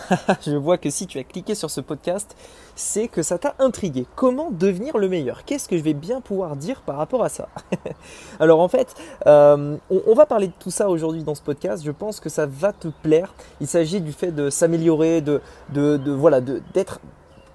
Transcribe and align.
Je 0.46 0.56
vois 0.56 0.78
que 0.78 0.90
si 0.90 1.06
tu 1.06 1.18
as 1.18 1.24
cliqué 1.24 1.54
sur 1.54 1.70
ce 1.70 1.80
podcast, 1.80 2.36
c'est 2.74 3.08
que 3.08 3.22
ça 3.22 3.38
t'a 3.38 3.54
intrigué. 3.58 4.06
Comment 4.16 4.50
devenir 4.50 4.98
le 4.98 5.08
meilleur? 5.08 5.44
Qu'est-ce 5.44 5.68
que 5.68 5.76
je 5.76 5.82
vais 5.82 5.94
bien 5.94 6.20
pouvoir 6.20 6.56
dire 6.56 6.82
par 6.82 6.96
rapport 6.96 7.22
à 7.22 7.28
ça? 7.28 7.48
Alors 8.40 8.60
en 8.60 8.68
fait, 8.68 8.94
euh, 9.26 9.76
on, 9.90 10.14
va 10.14 10.26
parler 10.26 10.48
de 10.48 10.54
tout 10.58 10.70
ça 10.70 10.88
aujourd'hui 10.88 11.22
dans 11.22 11.34
ce 11.34 11.42
podcast. 11.42 11.82
Je 11.84 11.90
pense 11.90 12.20
que 12.20 12.28
ça 12.28 12.46
va 12.46 12.72
te 12.72 12.88
plaire. 12.88 13.34
Il 13.60 13.66
s'agit 13.66 14.00
du 14.00 14.12
fait 14.12 14.32
de 14.32 14.50
s'améliorer, 14.50 15.20
de, 15.20 15.40
de, 15.70 15.96
de 15.96 16.12
voilà, 16.12 16.40
d'être 16.40 17.00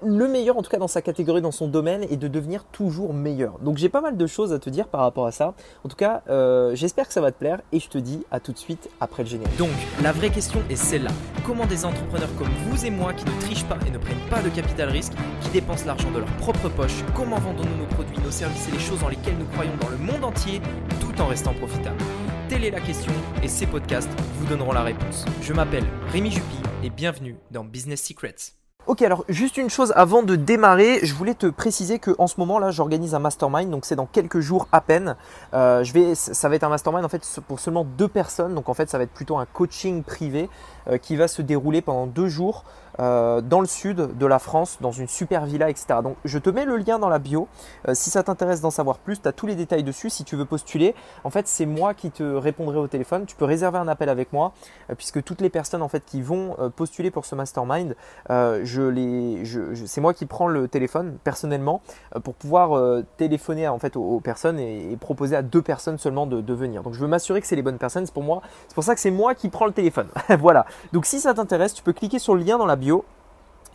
le 0.02 0.28
meilleur 0.28 0.56
en 0.56 0.62
tout 0.62 0.70
cas 0.70 0.78
dans 0.78 0.88
sa 0.88 1.02
catégorie, 1.02 1.40
dans 1.40 1.52
son 1.52 1.68
domaine 1.68 2.04
et 2.10 2.16
de 2.16 2.28
devenir 2.28 2.64
toujours 2.64 3.14
meilleur. 3.14 3.58
Donc 3.60 3.78
j'ai 3.78 3.88
pas 3.88 4.00
mal 4.00 4.16
de 4.16 4.26
choses 4.26 4.52
à 4.52 4.58
te 4.58 4.70
dire 4.70 4.88
par 4.88 5.00
rapport 5.00 5.26
à 5.26 5.32
ça. 5.32 5.54
En 5.84 5.88
tout 5.88 5.96
cas, 5.96 6.22
euh, 6.28 6.74
j'espère 6.74 7.06
que 7.06 7.12
ça 7.12 7.20
va 7.20 7.32
te 7.32 7.38
plaire 7.38 7.60
et 7.72 7.80
je 7.80 7.88
te 7.88 7.98
dis 7.98 8.24
à 8.30 8.40
tout 8.40 8.52
de 8.52 8.58
suite 8.58 8.88
après 9.00 9.22
le 9.22 9.28
générique. 9.28 9.56
Donc 9.56 9.70
la 10.02 10.12
vraie 10.12 10.30
question 10.30 10.60
est 10.70 10.76
celle-là. 10.76 11.10
Comment 11.44 11.66
des 11.66 11.84
entrepreneurs 11.84 12.28
comme 12.38 12.48
vous 12.66 12.84
et 12.84 12.90
moi 12.90 13.12
qui 13.12 13.24
ne 13.24 13.40
trichent 13.40 13.66
pas 13.66 13.78
et 13.86 13.90
ne 13.90 13.98
prennent 13.98 14.28
pas 14.30 14.42
de 14.42 14.48
capital 14.48 14.88
risque, 14.90 15.12
qui 15.42 15.50
dépensent 15.50 15.86
l'argent 15.86 16.10
de 16.10 16.18
leur 16.18 16.36
propre 16.36 16.68
poche, 16.68 17.04
comment 17.14 17.38
vendons-nous 17.38 17.76
nos 17.76 17.86
produits, 17.86 18.18
nos 18.24 18.30
services 18.30 18.68
et 18.68 18.72
les 18.72 18.78
choses 18.78 19.00
dans 19.00 19.08
lesquelles 19.08 19.38
nous 19.38 19.46
croyons 19.46 19.76
dans 19.80 19.88
le 19.88 19.98
monde 19.98 20.24
entier 20.24 20.60
tout 21.00 21.20
en 21.20 21.26
restant 21.26 21.54
profitables? 21.54 22.02
Telle 22.48 22.64
est 22.64 22.70
la 22.70 22.80
question 22.80 23.12
et 23.42 23.48
ces 23.48 23.66
podcasts 23.66 24.10
vous 24.38 24.46
donneront 24.46 24.72
la 24.72 24.82
réponse. 24.82 25.26
Je 25.42 25.52
m'appelle 25.52 25.84
Rémi 26.12 26.30
Jupy 26.30 26.56
et 26.82 26.90
bienvenue 26.90 27.36
dans 27.50 27.64
Business 27.64 28.02
Secrets. 28.02 28.54
Ok, 28.88 29.02
alors 29.02 29.26
juste 29.28 29.58
une 29.58 29.68
chose 29.68 29.92
avant 29.96 30.22
de 30.22 30.34
démarrer, 30.34 31.00
je 31.02 31.12
voulais 31.12 31.34
te 31.34 31.46
préciser 31.46 31.98
que 31.98 32.12
en 32.16 32.26
ce 32.26 32.36
moment 32.40 32.58
là, 32.58 32.70
j'organise 32.70 33.14
un 33.14 33.18
mastermind, 33.18 33.68
donc 33.68 33.84
c'est 33.84 33.96
dans 33.96 34.06
quelques 34.06 34.40
jours 34.40 34.66
à 34.72 34.80
peine. 34.80 35.14
Euh, 35.52 35.84
je 35.84 35.92
vais, 35.92 36.14
ça 36.14 36.48
va 36.48 36.54
être 36.54 36.64
un 36.64 36.70
mastermind 36.70 37.04
en 37.04 37.08
fait 37.10 37.22
pour 37.46 37.60
seulement 37.60 37.84
deux 37.84 38.08
personnes, 38.08 38.54
donc 38.54 38.70
en 38.70 38.72
fait 38.72 38.88
ça 38.88 38.96
va 38.96 39.04
être 39.04 39.12
plutôt 39.12 39.36
un 39.36 39.44
coaching 39.44 40.02
privé 40.02 40.48
euh, 40.88 40.96
qui 40.96 41.16
va 41.16 41.28
se 41.28 41.42
dérouler 41.42 41.82
pendant 41.82 42.06
deux 42.06 42.28
jours 42.28 42.64
euh, 43.00 43.40
dans 43.40 43.60
le 43.60 43.66
sud 43.66 44.16
de 44.18 44.26
la 44.26 44.38
France, 44.38 44.78
dans 44.80 44.92
une 44.92 45.08
super 45.08 45.46
villa, 45.46 45.70
etc. 45.70 46.00
Donc 46.02 46.16
je 46.24 46.38
te 46.38 46.50
mets 46.50 46.64
le 46.64 46.76
lien 46.76 46.98
dans 46.98 47.08
la 47.08 47.18
bio. 47.18 47.48
Euh, 47.88 47.94
si 47.94 48.10
ça 48.10 48.22
t'intéresse 48.22 48.60
d'en 48.60 48.70
savoir 48.70 48.98
plus, 48.98 49.20
tu 49.20 49.28
as 49.28 49.32
tous 49.32 49.46
les 49.46 49.54
détails 49.54 49.84
dessus. 49.84 50.10
Si 50.10 50.24
tu 50.24 50.36
veux 50.36 50.44
postuler, 50.44 50.94
en 51.24 51.30
fait 51.30 51.46
c'est 51.46 51.66
moi 51.66 51.94
qui 51.94 52.10
te 52.10 52.22
répondrai 52.22 52.78
au 52.78 52.88
téléphone. 52.88 53.26
Tu 53.26 53.36
peux 53.36 53.44
réserver 53.44 53.78
un 53.78 53.88
appel 53.88 54.08
avec 54.08 54.32
moi, 54.32 54.52
puisque 54.96 55.22
toutes 55.22 55.40
les 55.40 55.50
personnes 55.50 55.82
en 55.82 55.88
fait 55.88 56.04
qui 56.04 56.22
vont 56.22 56.56
postuler 56.76 57.10
pour 57.10 57.24
ce 57.24 57.34
mastermind, 57.34 57.94
je 58.28 58.82
les, 58.82 59.44
je, 59.44 59.74
c'est 59.86 60.00
moi 60.00 60.14
qui 60.14 60.26
prends 60.26 60.48
le 60.48 60.68
téléphone 60.68 61.18
personnellement 61.22 61.80
pour 62.24 62.34
pouvoir 62.34 63.02
téléphoner 63.16 63.68
en 63.68 63.78
fait 63.78 63.96
aux, 63.96 64.20
personnes 64.20 64.58
et, 64.58 64.96
proposer 65.00 65.36
à 65.36 65.42
deux 65.42 65.62
personnes 65.62 65.98
seulement 65.98 66.26
de, 66.26 66.40
de 66.40 66.54
venir. 66.54 66.82
Donc 66.82 66.94
je 66.94 67.00
veux 67.00 67.06
m'assurer 67.06 67.40
que 67.40 67.46
c'est 67.46 67.56
les 67.56 67.62
bonnes 67.62 67.78
personnes. 67.78 68.06
C'est 68.06 68.14
pour 68.14 68.22
moi, 68.22 68.42
c'est 68.68 68.74
pour 68.74 68.84
ça 68.84 68.94
que 68.94 69.00
c'est 69.00 69.10
moi 69.10 69.34
qui 69.34 69.48
prends 69.48 69.66
le 69.66 69.72
téléphone. 69.72 70.08
voilà. 70.40 70.66
Donc 70.92 71.06
si 71.06 71.20
ça 71.20 71.34
t'intéresse, 71.34 71.74
tu 71.74 71.82
peux 71.82 71.92
cliquer 71.92 72.18
sur 72.18 72.34
le 72.34 72.42
lien 72.42 72.58
dans 72.58 72.66
la 72.66 72.76
bio. 72.76 72.87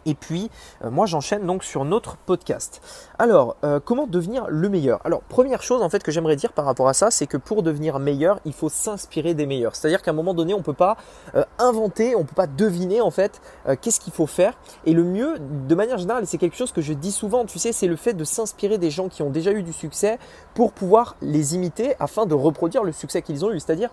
Et 0.06 0.16
puis, 0.16 0.50
euh, 0.84 0.90
moi, 0.90 1.06
j'enchaîne 1.06 1.46
donc 1.46 1.64
sur 1.64 1.86
notre 1.86 2.18
podcast. 2.18 2.82
Alors, 3.18 3.56
euh, 3.64 3.80
comment 3.84 4.08
devenir 4.08 4.48
le 4.50 4.70
meilleur? 4.70 5.00
Alors, 5.06 5.22
première 5.22 5.64
chose 5.64 5.82
en 5.82 5.90
fait 5.90 6.04
que 6.04 6.12
j'aimerais 6.12 6.36
dire 6.36 6.52
par 6.52 6.66
rapport 6.66 6.90
à 6.90 6.94
ça, 6.94 7.12
c'est 7.12 7.28
que 7.28 7.38
pour 7.38 7.64
devenir 7.64 8.00
meilleur, 8.00 8.40
il 8.46 8.54
faut 8.54 8.70
s'inspirer 8.70 9.34
des 9.34 9.46
meilleurs. 9.46 9.76
C'est-à-dire 9.76 10.02
qu'à 10.02 10.12
un 10.12 10.14
moment 10.14 10.34
donné, 10.34 10.54
on 10.54 10.58
ne 10.58 10.64
peut 10.64 10.74
pas 10.74 10.98
euh, 11.36 11.46
inventer, 11.60 12.16
on 12.16 12.20
ne 12.20 12.26
peut 12.26 12.36
pas 12.36 12.48
deviner 12.48 13.02
en 13.02 13.12
fait 13.12 13.42
qu'est-ce 13.82 14.00
qu'il 14.00 14.14
faut 14.14 14.28
faire. 14.28 14.54
Et 14.86 14.94
le 14.94 15.04
mieux, 15.04 15.38
de 15.40 15.76
manière 15.76 15.98
générale, 15.98 16.28
c'est 16.28 16.38
quelque 16.38 16.58
chose 16.58 16.72
que 16.72 16.82
je 16.82 16.94
dis 16.94 17.12
souvent, 17.12 17.46
tu 17.46 17.60
sais, 17.60 17.72
c'est 17.72 17.88
le 17.88 17.96
fait 17.96 18.14
de 18.14 18.24
s'inspirer 18.24 18.78
des 18.78 18.92
gens 18.92 19.08
qui 19.08 19.22
ont 19.22 19.30
déjà 19.30 19.52
eu 19.52 19.64
du 19.64 19.74
succès 19.74 20.20
pour 20.54 20.74
pouvoir 20.74 21.16
les 21.22 21.56
imiter 21.56 21.96
afin 22.00 22.26
de 22.26 22.34
reproduire 22.34 22.84
le 22.84 22.92
succès 22.92 23.22
qu'ils 23.22 23.46
ont 23.46 23.52
eu. 23.52 23.60
C'est-à-dire 23.60 23.90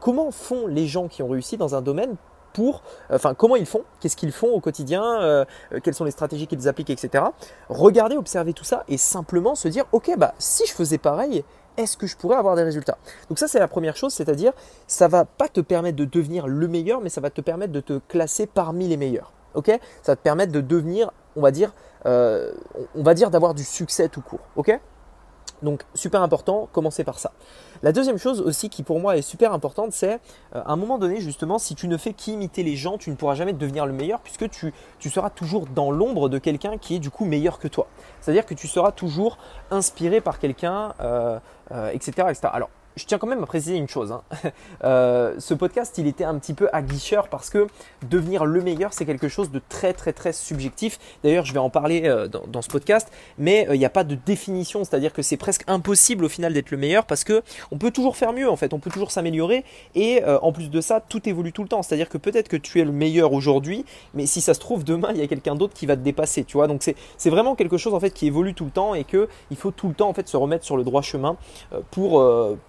comment 0.00 0.30
font 0.30 0.66
les 0.66 0.86
gens 0.86 1.08
qui 1.08 1.22
ont 1.22 1.28
réussi 1.28 1.56
dans 1.56 1.74
un 1.74 1.82
domaine 1.82 2.16
pour, 2.52 2.82
enfin, 3.10 3.34
comment 3.34 3.56
ils 3.56 3.66
font, 3.66 3.82
qu'est-ce 4.00 4.16
qu'ils 4.16 4.32
font 4.32 4.48
au 4.48 4.60
quotidien, 4.60 5.20
euh, 5.20 5.44
euh, 5.72 5.80
quelles 5.82 5.94
sont 5.94 6.04
les 6.04 6.10
stratégies 6.10 6.46
qu'ils 6.46 6.68
appliquent, 6.68 6.90
etc. 6.90 7.24
Regarder, 7.68 8.16
observer 8.16 8.52
tout 8.52 8.64
ça 8.64 8.84
et 8.88 8.96
simplement 8.96 9.54
se 9.54 9.68
dire, 9.68 9.84
ok, 9.92 10.12
bah 10.16 10.34
si 10.38 10.66
je 10.66 10.72
faisais 10.72 10.98
pareil, 10.98 11.44
est-ce 11.76 11.96
que 11.96 12.06
je 12.06 12.16
pourrais 12.16 12.36
avoir 12.36 12.56
des 12.56 12.64
résultats? 12.64 12.98
Donc 13.28 13.38
ça 13.38 13.46
c'est 13.48 13.60
la 13.60 13.68
première 13.68 13.96
chose, 13.96 14.12
c'est-à-dire 14.12 14.52
ça 14.86 15.08
va 15.08 15.24
pas 15.24 15.48
te 15.48 15.60
permettre 15.60 15.96
de 15.96 16.04
devenir 16.04 16.48
le 16.48 16.68
meilleur, 16.68 17.00
mais 17.00 17.08
ça 17.08 17.20
va 17.20 17.30
te 17.30 17.40
permettre 17.40 17.72
de 17.72 17.80
te 17.80 18.00
classer 18.08 18.46
parmi 18.46 18.88
les 18.88 18.96
meilleurs. 18.96 19.32
Ok? 19.54 19.68
Ça 20.02 20.12
va 20.12 20.16
te 20.16 20.22
permettre 20.22 20.52
de 20.52 20.60
devenir, 20.60 21.10
on 21.36 21.40
va 21.40 21.50
dire, 21.50 21.72
euh, 22.06 22.52
on 22.94 23.02
va 23.02 23.14
dire 23.14 23.30
d'avoir 23.30 23.54
du 23.54 23.64
succès 23.64 24.08
tout 24.08 24.20
court. 24.20 24.40
Ok? 24.56 24.78
Donc 25.62 25.82
super 25.94 26.22
important, 26.22 26.68
commencer 26.72 27.04
par 27.04 27.18
ça. 27.18 27.32
La 27.82 27.92
deuxième 27.92 28.18
chose 28.18 28.40
aussi 28.40 28.68
qui 28.68 28.82
pour 28.82 29.00
moi 29.00 29.16
est 29.16 29.22
super 29.22 29.52
importante, 29.52 29.92
c'est 29.92 30.14
euh, 30.54 30.62
à 30.64 30.72
un 30.72 30.76
moment 30.76 30.98
donné 30.98 31.20
justement, 31.20 31.58
si 31.58 31.74
tu 31.74 31.88
ne 31.88 31.96
fais 31.96 32.12
qu'imiter 32.12 32.62
les 32.62 32.76
gens, 32.76 32.98
tu 32.98 33.10
ne 33.10 33.16
pourras 33.16 33.34
jamais 33.34 33.52
devenir 33.52 33.86
le 33.86 33.92
meilleur 33.92 34.20
puisque 34.20 34.48
tu, 34.50 34.72
seras 35.08 35.30
toujours 35.30 35.66
dans 35.66 35.90
l'ombre 35.90 36.28
de 36.28 36.38
quelqu'un 36.38 36.76
qui 36.78 36.96
est 36.96 36.98
du 36.98 37.10
coup 37.10 37.24
meilleur 37.24 37.58
que 37.58 37.68
toi. 37.68 37.86
C'est-à-dire 38.20 38.46
que 38.46 38.54
tu 38.54 38.68
seras 38.68 38.92
toujours 38.92 39.38
inspiré 39.70 40.20
par 40.20 40.38
quelqu'un, 40.38 40.94
euh, 41.00 41.38
euh, 41.72 41.90
etc., 41.90 42.28
etc. 42.30 42.48
Alors 42.52 42.70
je 42.98 43.06
tiens 43.06 43.18
quand 43.18 43.26
même 43.26 43.42
à 43.42 43.46
préciser 43.46 43.76
une 43.76 43.88
chose. 43.88 44.12
Hein. 44.12 44.22
Euh, 44.84 45.34
ce 45.38 45.54
podcast, 45.54 45.98
il 45.98 46.06
était 46.06 46.24
un 46.24 46.38
petit 46.38 46.54
peu 46.54 46.68
aguicheur 46.72 47.28
parce 47.28 47.50
que 47.50 47.66
devenir 48.08 48.44
le 48.44 48.60
meilleur, 48.60 48.92
c'est 48.92 49.04
quelque 49.04 49.28
chose 49.28 49.50
de 49.50 49.60
très 49.68 49.92
très 49.92 50.12
très 50.12 50.32
subjectif. 50.32 50.98
D'ailleurs, 51.24 51.44
je 51.44 51.52
vais 51.52 51.58
en 51.58 51.70
parler 51.70 52.02
euh, 52.04 52.28
dans, 52.28 52.62
ce 52.62 52.68
podcast, 52.68 53.10
mais 53.38 53.68
euh, 53.68 53.74
il 53.74 53.78
n'y 53.78 53.84
a 53.84 53.90
pas 53.90 54.04
de 54.04 54.14
définition, 54.14 54.84
c'est-à-dire 54.84 55.12
que 55.12 55.22
c'est 55.22 55.36
presque 55.36 55.64
impossible 55.66 56.24
au 56.24 56.28
final 56.28 56.52
d'être 56.52 56.70
le 56.70 56.76
meilleur 56.76 57.06
parce 57.06 57.24
que 57.24 57.42
on 57.72 57.78
peut 57.78 57.90
toujours 57.90 58.16
faire 58.16 58.32
mieux 58.32 58.48
en 58.48 58.56
fait, 58.56 58.72
on 58.72 58.78
peut 58.78 58.90
toujours 58.90 59.10
s'améliorer 59.10 59.64
et 59.94 60.22
en 60.24 60.52
plus 60.52 60.70
de 60.70 60.80
ça, 60.80 61.00
tout 61.00 61.28
évolue 61.28 61.52
tout 61.52 61.62
le 61.62 61.68
temps. 61.68 61.82
C'est-à-dire 61.82 62.08
que 62.08 62.18
peut-être 62.18 62.48
que 62.48 62.56
tu 62.56 62.80
es 62.80 62.84
le 62.84 62.92
meilleur 62.92 63.32
aujourd'hui, 63.32 63.84
mais 64.14 64.26
si 64.26 64.40
ça 64.40 64.54
se 64.54 64.60
trouve 64.60 64.84
demain, 64.84 65.08
il 65.12 65.18
y 65.18 65.22
a 65.22 65.26
quelqu'un 65.26 65.54
d'autre 65.54 65.74
qui 65.74 65.86
va 65.86 65.96
te 65.96 66.02
dépasser, 66.02 66.44
tu 66.44 66.56
vois. 66.56 66.66
Donc 66.66 66.82
c'est 66.82 67.30
vraiment 67.30 67.56
quelque 67.56 67.76
chose 67.76 67.94
en 67.94 68.00
fait 68.00 68.10
qui 68.10 68.26
évolue 68.26 68.54
tout 68.54 68.64
le 68.64 68.70
temps 68.70 68.94
et 68.94 69.04
que 69.04 69.28
il 69.50 69.56
faut 69.56 69.70
tout 69.70 69.88
le 69.88 69.94
temps 69.94 70.08
en 70.08 70.14
fait 70.14 70.28
se 70.28 70.36
remettre 70.36 70.64
sur 70.64 70.76
le 70.76 70.84
droit 70.84 71.02
chemin 71.02 71.36
pour 71.90 72.22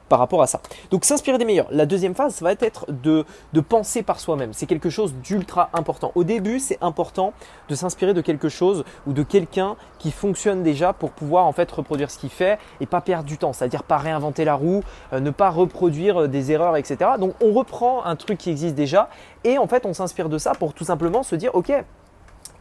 par 0.09 0.18
rapport 0.19 0.41
à 0.41 0.47
ça. 0.47 0.61
Donc 0.91 1.05
s'inspirer 1.05 1.37
des 1.37 1.45
meilleurs. 1.45 1.67
La 1.71 1.85
deuxième 1.85 2.15
phase, 2.15 2.35
ça 2.35 2.45
va 2.45 2.51
être 2.51 2.85
de, 2.91 3.25
de 3.53 3.61
penser 3.61 4.03
par 4.03 4.19
soi-même. 4.19 4.53
C'est 4.53 4.65
quelque 4.65 4.89
chose 4.89 5.13
d'ultra 5.15 5.69
important. 5.73 6.11
Au 6.15 6.23
début, 6.23 6.59
c'est 6.59 6.77
important 6.81 7.33
de 7.69 7.75
s'inspirer 7.75 8.13
de 8.13 8.21
quelque 8.21 8.49
chose 8.49 8.83
ou 9.07 9.13
de 9.13 9.23
quelqu'un 9.23 9.75
qui 9.97 10.11
fonctionne 10.11 10.63
déjà 10.63 10.93
pour 10.93 11.11
pouvoir 11.11 11.45
en 11.45 11.51
fait 11.51 11.69
reproduire 11.71 12.11
ce 12.11 12.17
qu'il 12.17 12.29
fait 12.29 12.57
et 12.79 12.85
pas 12.85 13.01
perdre 13.01 13.25
du 13.25 13.37
temps. 13.37 13.53
C'est-à-dire 13.53 13.83
pas 13.83 13.97
réinventer 13.97 14.45
la 14.45 14.55
roue, 14.55 14.83
euh, 15.13 15.19
ne 15.19 15.31
pas 15.31 15.49
reproduire 15.49 16.21
euh, 16.21 16.27
des 16.27 16.51
erreurs, 16.51 16.77
etc. 16.77 17.11
Donc 17.19 17.33
on 17.41 17.53
reprend 17.53 18.05
un 18.05 18.15
truc 18.15 18.37
qui 18.37 18.49
existe 18.49 18.75
déjà 18.75 19.09
et 19.43 19.57
en 19.57 19.67
fait 19.67 19.85
on 19.85 19.93
s'inspire 19.93 20.29
de 20.29 20.37
ça 20.37 20.53
pour 20.53 20.73
tout 20.73 20.85
simplement 20.85 21.23
se 21.23 21.35
dire 21.35 21.53
ok 21.53 21.71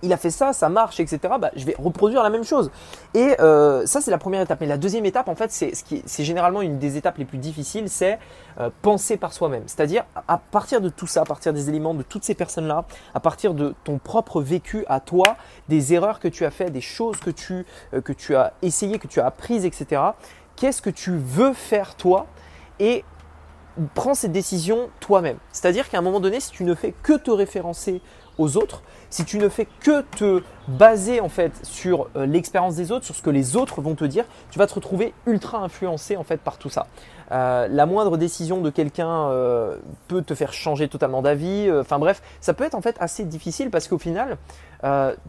il 0.03 0.13
a 0.13 0.17
fait 0.17 0.31
ça, 0.31 0.53
ça 0.53 0.69
marche, 0.69 1.01
etc. 1.01 1.19
Bah, 1.41 1.51
je 1.57 1.65
vais 1.65 1.75
reproduire 1.79 2.23
la 2.23 2.31
même 2.31 2.45
chose. 2.45 2.71
Et 3.15 3.35
euh, 3.41 3.85
ça, 3.87 4.01
c'est 4.01 4.11
la 4.11 4.19
première 4.19 4.41
étape. 4.41 4.61
Mais 4.61 4.67
la 4.67 4.79
deuxième 4.79 5.05
étape, 5.07 5.29
en 5.29 5.35
fait, 5.35 5.51
c'est 5.51 6.25
généralement 6.25 6.63
une 6.63 6.79
des 6.79 6.97
étapes 6.97 7.19
les 7.19 7.25
plus 7.25 7.39
difficiles, 7.39 7.89
c'est 7.89 8.19
euh, 8.61 8.71
penser 8.83 9.17
par 9.17 9.33
soi-même. 9.33 9.65
C'est-à-dire 9.67 10.05
à 10.27 10.39
partir 10.39 10.81
de 10.81 10.89
tout 10.89 11.07
ça, 11.07 11.23
à 11.23 11.25
partir 11.25 11.53
des 11.53 11.69
éléments 11.69 11.95
de 11.95 12.03
toutes 12.03 12.25
ces 12.25 12.35
personnes-là, 12.35 12.85
à 13.15 13.21
partir 13.21 13.55
de 13.55 13.75
ton 13.85 13.99
propre 13.99 14.41
vécu 14.41 14.85
à 14.89 15.01
toi, 15.01 15.37
des 15.69 15.95
erreurs 15.95 16.21
que 16.21 16.29
tu 16.29 16.45
as 16.45 16.51
fait, 16.51 16.71
des 16.71 16.81
choses 16.81 17.19
que 17.19 17.31
tu 17.31 17.67
euh, 17.95 18.01
que 18.01 18.13
tu 18.13 18.37
as 18.37 18.53
essayé, 18.63 18.99
que 18.99 19.09
tu 19.09 19.21
as 19.21 19.27
apprises, 19.27 19.65
etc. 19.65 20.03
Qu'est-ce 20.57 20.83
que 20.83 20.91
tu 20.91 21.17
veux 21.17 21.53
faire 21.53 21.95
toi? 21.95 22.27
Et 22.81 23.05
prends 23.95 24.15
cette 24.15 24.33
décision 24.33 24.91
toi-même. 25.01 25.39
C'est-à-dire 25.53 25.89
qu'à 25.89 25.99
un 25.99 26.03
moment 26.03 26.21
donné, 26.21 26.41
si 26.41 26.51
tu 26.51 26.65
ne 26.65 26.75
fais 26.75 26.93
que 27.03 27.13
te 27.13 27.31
référencer 27.31 28.01
aux 28.39 28.57
autres, 28.57 28.83
si 29.11 29.25
tu 29.25 29.39
ne 29.39 29.49
fais 29.49 29.67
que 29.81 30.03
te 30.03 30.43
baser 30.69 31.21
en 31.21 31.29
fait 31.29 31.53
sur 31.63 32.09
euh, 32.17 32.27
l'expérience 32.27 32.77
des 32.77 32.93
autres, 32.93 33.05
sur 33.05 33.15
ce 33.15 33.23
que 33.23 33.31
les 33.31 33.57
autres 33.57 33.81
vont 33.81 33.95
te 33.95 34.05
dire, 34.05 34.25
tu 34.51 34.59
vas 34.59 34.67
te 34.67 34.75
retrouver 34.75 35.15
ultra 35.27 35.59
influencé 35.59 36.17
en 36.17 36.25
fait 36.25 36.39
par 36.39 36.59
tout 36.59 36.69
ça. 36.69 36.87
Euh, 37.31 37.69
la 37.69 37.87
moindre 37.87 38.17
décision 38.17 38.61
de 38.61 38.71
quelqu'un 38.71 39.29
euh, 39.29 39.77
peut 40.09 40.23
te 40.23 40.35
faire 40.35 40.53
changer 40.53 40.89
totalement 40.89 41.23
d'avis. 41.23 41.71
Enfin 41.81 41.99
bref, 41.99 42.23
ça 42.41 42.55
peut 42.55 42.65
être 42.65 42.75
en 42.75 42.81
fait 42.81 42.97
assez 43.01 43.25
difficile 43.25 43.71
parce 43.71 43.89
qu'au 43.89 43.99
final, 43.99 44.37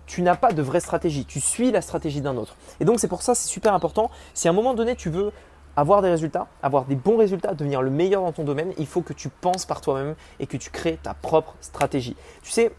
tu 0.05 0.21
n'as 0.21 0.35
pas 0.35 0.51
de 0.51 0.61
vraie 0.61 0.79
stratégie. 0.79 1.25
Tu 1.25 1.39
suis 1.39 1.71
la 1.71 1.81
stratégie 1.81 2.21
d'un 2.21 2.37
autre. 2.37 2.55
Et 2.79 2.85
donc 2.85 2.99
c'est 2.99 3.07
pour 3.07 3.21
ça 3.21 3.33
c'est 3.33 3.47
super 3.47 3.73
important. 3.73 4.11
Si 4.33 4.47
à 4.47 4.51
un 4.51 4.53
moment 4.53 4.73
donné 4.73 4.95
tu 4.95 5.09
veux 5.09 5.31
avoir 5.75 6.01
des 6.01 6.09
résultats, 6.09 6.47
avoir 6.61 6.85
des 6.85 6.95
bons 6.95 7.17
résultats, 7.17 7.53
devenir 7.53 7.81
le 7.81 7.89
meilleur 7.89 8.21
dans 8.23 8.31
ton 8.31 8.43
domaine, 8.43 8.73
il 8.77 8.85
faut 8.85 9.01
que 9.01 9.13
tu 9.13 9.29
penses 9.29 9.65
par 9.65 9.81
toi-même 9.81 10.15
et 10.39 10.45
que 10.45 10.57
tu 10.57 10.69
crées 10.69 10.99
ta 11.01 11.13
propre 11.13 11.55
stratégie. 11.61 12.15
Tu 12.41 12.51
sais, 12.51 12.73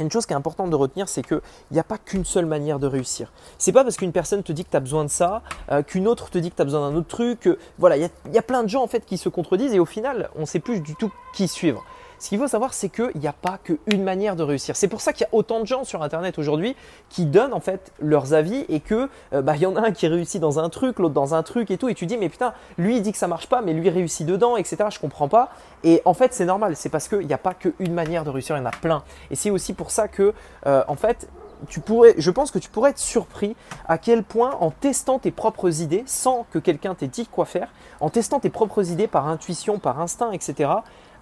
une 0.00 0.10
chose 0.10 0.26
qui 0.26 0.32
est 0.32 0.36
importante 0.36 0.70
de 0.70 0.76
retenir, 0.76 1.08
c'est 1.08 1.22
qu'il 1.22 1.40
n'y 1.70 1.78
a 1.78 1.84
pas 1.84 1.98
qu'une 1.98 2.24
seule 2.24 2.46
manière 2.46 2.78
de 2.78 2.86
réussir. 2.86 3.32
C'est 3.58 3.72
pas 3.72 3.84
parce 3.84 3.96
qu'une 3.96 4.12
personne 4.12 4.42
te 4.42 4.52
dit 4.52 4.64
que 4.64 4.70
tu 4.70 4.76
as 4.76 4.80
besoin 4.80 5.04
de 5.04 5.10
ça, 5.10 5.42
euh, 5.70 5.82
qu'une 5.82 6.08
autre 6.08 6.30
te 6.30 6.38
dit 6.38 6.50
que 6.50 6.56
tu 6.56 6.62
as 6.62 6.64
besoin 6.64 6.90
d'un 6.90 6.96
autre 6.96 7.08
truc. 7.08 7.48
voilà, 7.78 7.96
il 7.96 8.08
y, 8.32 8.38
a, 8.38 8.42
plein 8.42 8.62
de 8.62 8.68
gens 8.68 8.82
en 8.82 8.86
fait 8.86 9.04
qui 9.04 9.18
se 9.18 9.28
contredisent 9.28 9.74
et 9.74 9.80
au 9.80 9.86
final, 9.86 10.30
on 10.36 10.42
ne 10.42 10.46
sait 10.46 10.60
plus 10.60 10.80
du 10.80 10.94
tout 10.94 11.12
qui 11.34 11.48
suivre. 11.48 11.84
Ce 12.18 12.28
qu'il 12.28 12.38
faut 12.38 12.48
savoir, 12.48 12.74
c'est 12.74 12.88
qu'il 12.88 13.12
n'y 13.16 13.28
a 13.28 13.32
pas 13.32 13.58
qu'une 13.62 14.02
manière 14.02 14.34
de 14.34 14.42
réussir. 14.42 14.76
C'est 14.76 14.88
pour 14.88 15.00
ça 15.00 15.12
qu'il 15.12 15.24
y 15.24 15.26
a 15.26 15.34
autant 15.34 15.60
de 15.60 15.66
gens 15.66 15.84
sur 15.84 16.02
Internet 16.02 16.38
aujourd'hui 16.38 16.74
qui 17.08 17.26
donnent 17.26 17.54
en 17.54 17.60
fait 17.60 17.92
leurs 18.00 18.34
avis 18.34 18.64
et 18.68 18.80
que 18.80 19.08
euh, 19.32 19.42
bah, 19.42 19.54
il 19.56 19.62
y 19.62 19.66
en 19.66 19.76
a 19.76 19.80
un 19.80 19.92
qui 19.92 20.08
réussit 20.08 20.40
dans 20.40 20.58
un 20.58 20.68
truc, 20.68 20.98
l'autre 20.98 21.14
dans 21.14 21.34
un 21.34 21.42
truc 21.42 21.70
et 21.70 21.78
tout. 21.78 21.88
Et 21.88 21.94
tu 21.94 22.06
dis 22.06 22.16
mais 22.16 22.28
putain, 22.28 22.54
lui 22.76 22.96
il 22.96 23.02
dit 23.02 23.12
que 23.12 23.18
ça 23.18 23.28
marche 23.28 23.48
pas, 23.48 23.62
mais 23.62 23.72
lui 23.72 23.88
réussit 23.88 24.26
dedans, 24.26 24.56
etc. 24.56 24.76
Je 24.90 24.98
comprends 24.98 25.28
pas. 25.28 25.50
Et 25.84 26.02
en 26.04 26.14
fait, 26.14 26.34
c'est 26.34 26.44
normal. 26.44 26.74
C'est 26.74 26.88
parce 26.88 27.08
qu'il 27.08 27.26
n'y 27.26 27.32
a 27.32 27.38
pas 27.38 27.54
qu'une 27.54 27.94
manière 27.94 28.24
de 28.24 28.30
réussir. 28.30 28.56
Il 28.56 28.60
y 28.60 28.62
en 28.62 28.66
a 28.66 28.70
plein. 28.70 29.04
Et 29.30 29.36
c'est 29.36 29.50
aussi 29.50 29.72
pour 29.72 29.90
ça 29.90 30.08
que 30.08 30.34
euh, 30.66 30.82
en 30.88 30.96
fait 30.96 31.28
tu 31.68 31.80
pourrais, 31.80 32.14
je 32.18 32.30
pense 32.30 32.50
que 32.50 32.58
tu 32.58 32.68
pourrais 32.68 32.90
être 32.90 32.98
surpris 32.98 33.56
à 33.88 33.98
quel 33.98 34.22
point 34.22 34.56
en 34.60 34.70
testant 34.70 35.18
tes 35.18 35.30
propres 35.30 35.80
idées, 35.80 36.04
sans 36.06 36.46
que 36.52 36.58
quelqu'un 36.58 36.94
t'ait 36.94 37.08
dit 37.08 37.26
quoi 37.26 37.46
faire, 37.46 37.68
en 38.00 38.10
testant 38.10 38.38
tes 38.40 38.50
propres 38.50 38.90
idées 38.90 39.08
par 39.08 39.26
intuition, 39.26 39.78
par 39.78 40.00
instinct, 40.00 40.30
etc., 40.32 40.70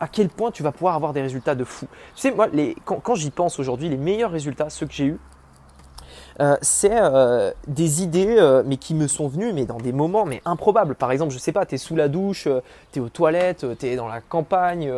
à 0.01 0.09
quel 0.09 0.29
point 0.29 0.51
tu 0.51 0.63
vas 0.63 0.73
pouvoir 0.73 0.95
avoir 0.95 1.13
des 1.13 1.23
résultats 1.23 1.55
de 1.55 1.65
fou. 1.65 1.87
Tu 2.15 2.23
sais, 2.23 2.31
moi, 2.31 2.49
les, 2.53 2.77
quand, 2.85 3.15
j'y 3.15 3.31
pense 3.31 3.59
aujourd'hui, 3.59 3.89
les 3.89 3.97
meilleurs 3.97 4.31
résultats, 4.31 4.71
ceux 4.71 4.87
que 4.87 4.93
j'ai 4.93 5.07
eus, 5.07 5.19
euh, 6.39 6.57
c'est 6.61 6.93
euh, 6.93 7.51
des 7.67 8.03
idées, 8.03 8.37
euh, 8.39 8.63
mais 8.67 8.77
qui 8.77 8.95
me 8.95 9.07
sont 9.07 9.27
venues, 9.27 9.55
mais 9.55 9.65
dans 9.65 9.79
des 9.79 9.93
moments 9.93 10.27
mais 10.27 10.43
improbables. 10.45 10.95
Par 10.95 11.11
exemple, 11.11 11.33
je 11.33 11.39
sais 11.39 11.53
pas, 11.53 11.65
tu 11.65 11.77
es 11.77 11.79
sous 11.79 11.97
la 11.97 12.09
douche, 12.09 12.47
tu 12.93 12.99
es 12.99 13.03
aux 13.03 13.09
toilettes, 13.09 13.65
tu 13.79 13.87
es 13.87 13.97
dans 13.97 14.09
la 14.09 14.21
campagne, 14.21 14.93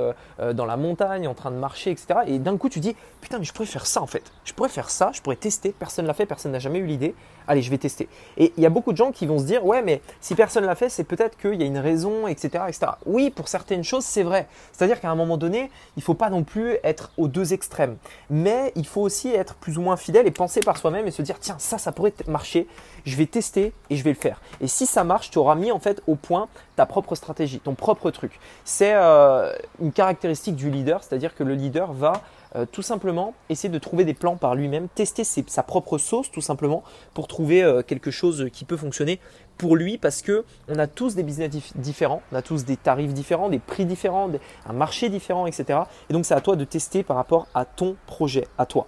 dans 0.53 0.67
la 0.67 0.77
montagne, 0.77 1.29
en 1.29 1.35
train 1.35 1.53
de 1.53 1.57
marcher, 1.57 1.91
etc. 1.93 2.21
Et 2.27 2.39
d'un 2.41 2.57
coup, 2.57 2.69
tu 2.69 2.81
dis, 2.81 2.97
putain, 3.21 3.39
mais 3.39 3.45
je 3.45 3.53
pourrais 3.53 3.67
faire 3.67 3.87
ça 3.87 4.03
en 4.03 4.07
fait. 4.07 4.33
Je 4.45 4.53
pourrais 4.53 4.69
faire 4.69 4.91
ça, 4.91 5.11
je 5.13 5.23
pourrais 5.23 5.37
tester. 5.37 5.73
Personne 5.79 6.07
l'a 6.07 6.15
fait, 6.15 6.27
personne 6.27 6.53
n'a 6.53 6.59
jamais 6.59 6.81
eu 6.81 6.87
l'idée. 6.87 7.15
Allez, 7.49 7.63
je 7.63 7.71
vais 7.71 7.79
tester. 7.79 8.09
Et 8.37 8.53
il 8.57 8.63
y 8.63 8.67
a 8.67 8.71
beaucoup 8.71 8.93
de 8.93 8.97
gens 8.99 9.11
qui 9.11 9.27
vont 9.27 9.39
se 9.39 9.45
dire, 9.45 9.65
ouais, 9.65 9.83
mais 9.83 10.03
si 10.21 10.35
personne 10.35 10.67
l'a 10.67 10.75
fait, 10.75 10.91
c'est 10.91 11.05
peut-être 11.05 11.39
qu'il 11.39 11.55
y 11.55 11.63
a 11.63 11.67
une 11.67 11.79
raison, 11.79 12.29
etc., 12.29 12.65
etc. 12.69 12.93
Oui, 13.07 13.31
pour 13.31 13.49
certaines 13.49 13.83
choses, 13.83 14.05
c'est 14.05 14.23
vrai. 14.23 14.47
C'est-à-dire 14.73 15.01
qu'à 15.01 15.11
un 15.11 15.15
moment 15.15 15.39
donné, 15.39 15.71
il 15.97 16.03
faut 16.03 16.15
pas 16.15 16.29
non 16.29 16.45
plus 16.45 16.77
être 16.85 17.11
aux 17.17 17.27
deux 17.27 17.55
extrêmes. 17.55 17.97
Mais 18.29 18.73
il 18.77 18.87
faut 18.87 19.01
aussi 19.01 19.31
être 19.31 19.55
plus 19.55 19.79
ou 19.79 19.81
moins 19.81 19.97
fidèle 19.97 20.27
et 20.27 20.31
penser 20.31 20.61
par 20.61 20.77
soi-même 20.77 21.07
et 21.07 21.11
se 21.11 21.23
dire, 21.23 21.39
tiens, 21.41 21.57
ça, 21.59 21.79
ça 21.79 21.91
pourrait 21.91 22.13
marcher. 22.27 22.67
Je 23.07 23.17
vais 23.17 23.27
tester 23.27 23.73
et 23.89 23.97
je 23.97 24.05
vais 24.05 24.13
le 24.13 24.17
faire. 24.17 24.43
Et 24.61 24.67
si 24.67 24.85
ça 24.85 25.03
marche, 25.03 25.31
tu 25.31 25.39
auras 25.39 25.55
mis 25.55 25.73
en 25.73 25.79
fait 25.79 26.03
au 26.07 26.17
point 26.17 26.49
ta 26.77 26.85
propre 26.85 27.15
stratégie, 27.15 27.61
ton 27.61 27.75
propre 27.75 28.11
truc. 28.11 28.39
C'est 28.65 28.93
euh, 28.95 29.53
une 29.81 29.93
caractéristique 29.93 30.55
du 30.55 30.71
leader, 30.71 31.03
c'est-à-dire 31.03 31.35
que 31.35 31.45
le 31.45 31.55
leader 31.55 31.93
va 31.93 32.13
euh, 32.57 32.67
tout 32.71 32.83
simplement 32.83 33.35
essayer 33.49 33.69
de 33.69 33.79
trouver 33.79 34.05
des 34.05 34.15
plans 34.15 34.37
par 34.37 34.55
lui-même, 34.55 34.89
tester 34.89 35.25
sa 35.25 35.63
propre 35.63 35.99
sauce 35.99 36.31
tout 36.31 36.41
simplement 36.41 36.83
pour 37.15 37.29
trouver 37.29 37.63
euh, 37.63 37.83
quelque 37.83 38.11
chose 38.11 38.49
qui 38.53 38.65
peut 38.65 38.77
fonctionner 38.77 39.21
pour 39.59 39.77
lui 39.77 39.99
parce 39.99 40.23
que 40.23 40.45
on 40.69 40.79
a 40.79 40.87
tous 40.87 41.15
des 41.15 41.23
business 41.23 41.51
différents, 41.75 42.23
on 42.33 42.37
a 42.37 42.43
tous 42.43 42.65
des 42.65 42.77
tarifs 42.77 43.13
différents, 43.13 43.49
des 43.49 43.59
prix 43.59 43.85
différents, 43.85 44.31
un 44.67 44.73
marché 44.73 45.09
différent, 45.09 45.47
etc. 45.47 45.81
Et 46.09 46.13
donc 46.13 46.25
c'est 46.25 46.35
à 46.35 46.41
toi 46.41 46.57
de 46.57 46.65
tester 46.65 47.03
par 47.03 47.17
rapport 47.17 47.49
à 47.55 47.65
ton 47.65 47.97
projet, 48.07 48.47
à 48.57 48.67
toi. 48.67 48.87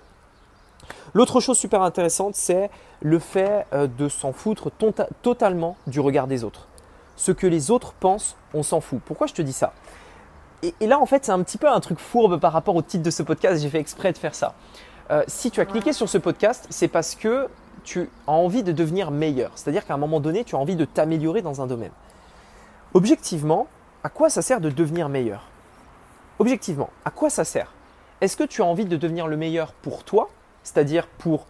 L'autre 1.12 1.40
chose 1.40 1.58
super 1.58 1.82
intéressante, 1.82 2.34
c'est 2.34 2.70
le 3.00 3.18
fait 3.18 3.66
euh, 3.72 3.86
de 3.86 4.08
s'en 4.08 4.32
foutre 4.32 4.70
tota-, 4.70 5.08
totalement 5.22 5.76
du 5.86 6.00
regard 6.00 6.26
des 6.26 6.44
autres. 6.44 6.68
Ce 7.16 7.32
que 7.32 7.46
les 7.46 7.70
autres 7.70 7.92
pensent, 7.92 8.36
on 8.54 8.62
s'en 8.62 8.80
fout. 8.80 9.00
Pourquoi 9.04 9.26
je 9.26 9.34
te 9.34 9.42
dis 9.42 9.52
ça? 9.52 9.72
Et, 10.62 10.86
là, 10.86 10.98
en 11.00 11.06
fait, 11.06 11.24
c'est 11.24 11.32
un 11.32 11.42
petit 11.42 11.58
peu 11.58 11.68
un 11.68 11.80
truc 11.80 11.98
fourbe 11.98 12.38
par 12.38 12.52
rapport 12.52 12.76
au 12.76 12.82
titre 12.82 13.02
de 13.02 13.10
ce 13.10 13.22
podcast. 13.22 13.62
J'ai 13.62 13.68
fait 13.68 13.80
exprès 13.80 14.12
de 14.12 14.18
faire 14.18 14.34
ça. 14.34 14.54
Euh, 15.10 15.22
si 15.26 15.50
tu 15.50 15.60
as 15.60 15.66
cliqué 15.66 15.92
sur 15.92 16.08
ce 16.08 16.18
podcast, 16.18 16.66
c'est 16.70 16.88
parce 16.88 17.14
que 17.14 17.48
tu 17.82 18.10
as 18.26 18.32
envie 18.32 18.62
de 18.62 18.72
devenir 18.72 19.10
meilleur. 19.10 19.52
C'est-à-dire 19.54 19.86
qu'à 19.86 19.94
un 19.94 19.98
moment 19.98 20.20
donné, 20.20 20.44
tu 20.44 20.54
as 20.54 20.58
envie 20.58 20.76
de 20.76 20.84
t'améliorer 20.84 21.42
dans 21.42 21.62
un 21.62 21.66
domaine. 21.66 21.92
Objectivement, 22.94 23.68
à 24.04 24.08
quoi 24.08 24.28
ça 24.28 24.42
sert 24.42 24.60
de 24.60 24.70
devenir 24.70 25.08
meilleur? 25.08 25.48
Objectivement, 26.38 26.90
à 27.04 27.10
quoi 27.10 27.30
ça 27.30 27.44
sert? 27.44 27.72
Est-ce 28.20 28.36
que 28.36 28.44
tu 28.44 28.62
as 28.62 28.66
envie 28.66 28.84
de 28.84 28.96
devenir 28.96 29.26
le 29.26 29.36
meilleur 29.36 29.72
pour 29.72 30.04
toi, 30.04 30.28
c'est-à-dire 30.62 31.06
pour 31.06 31.46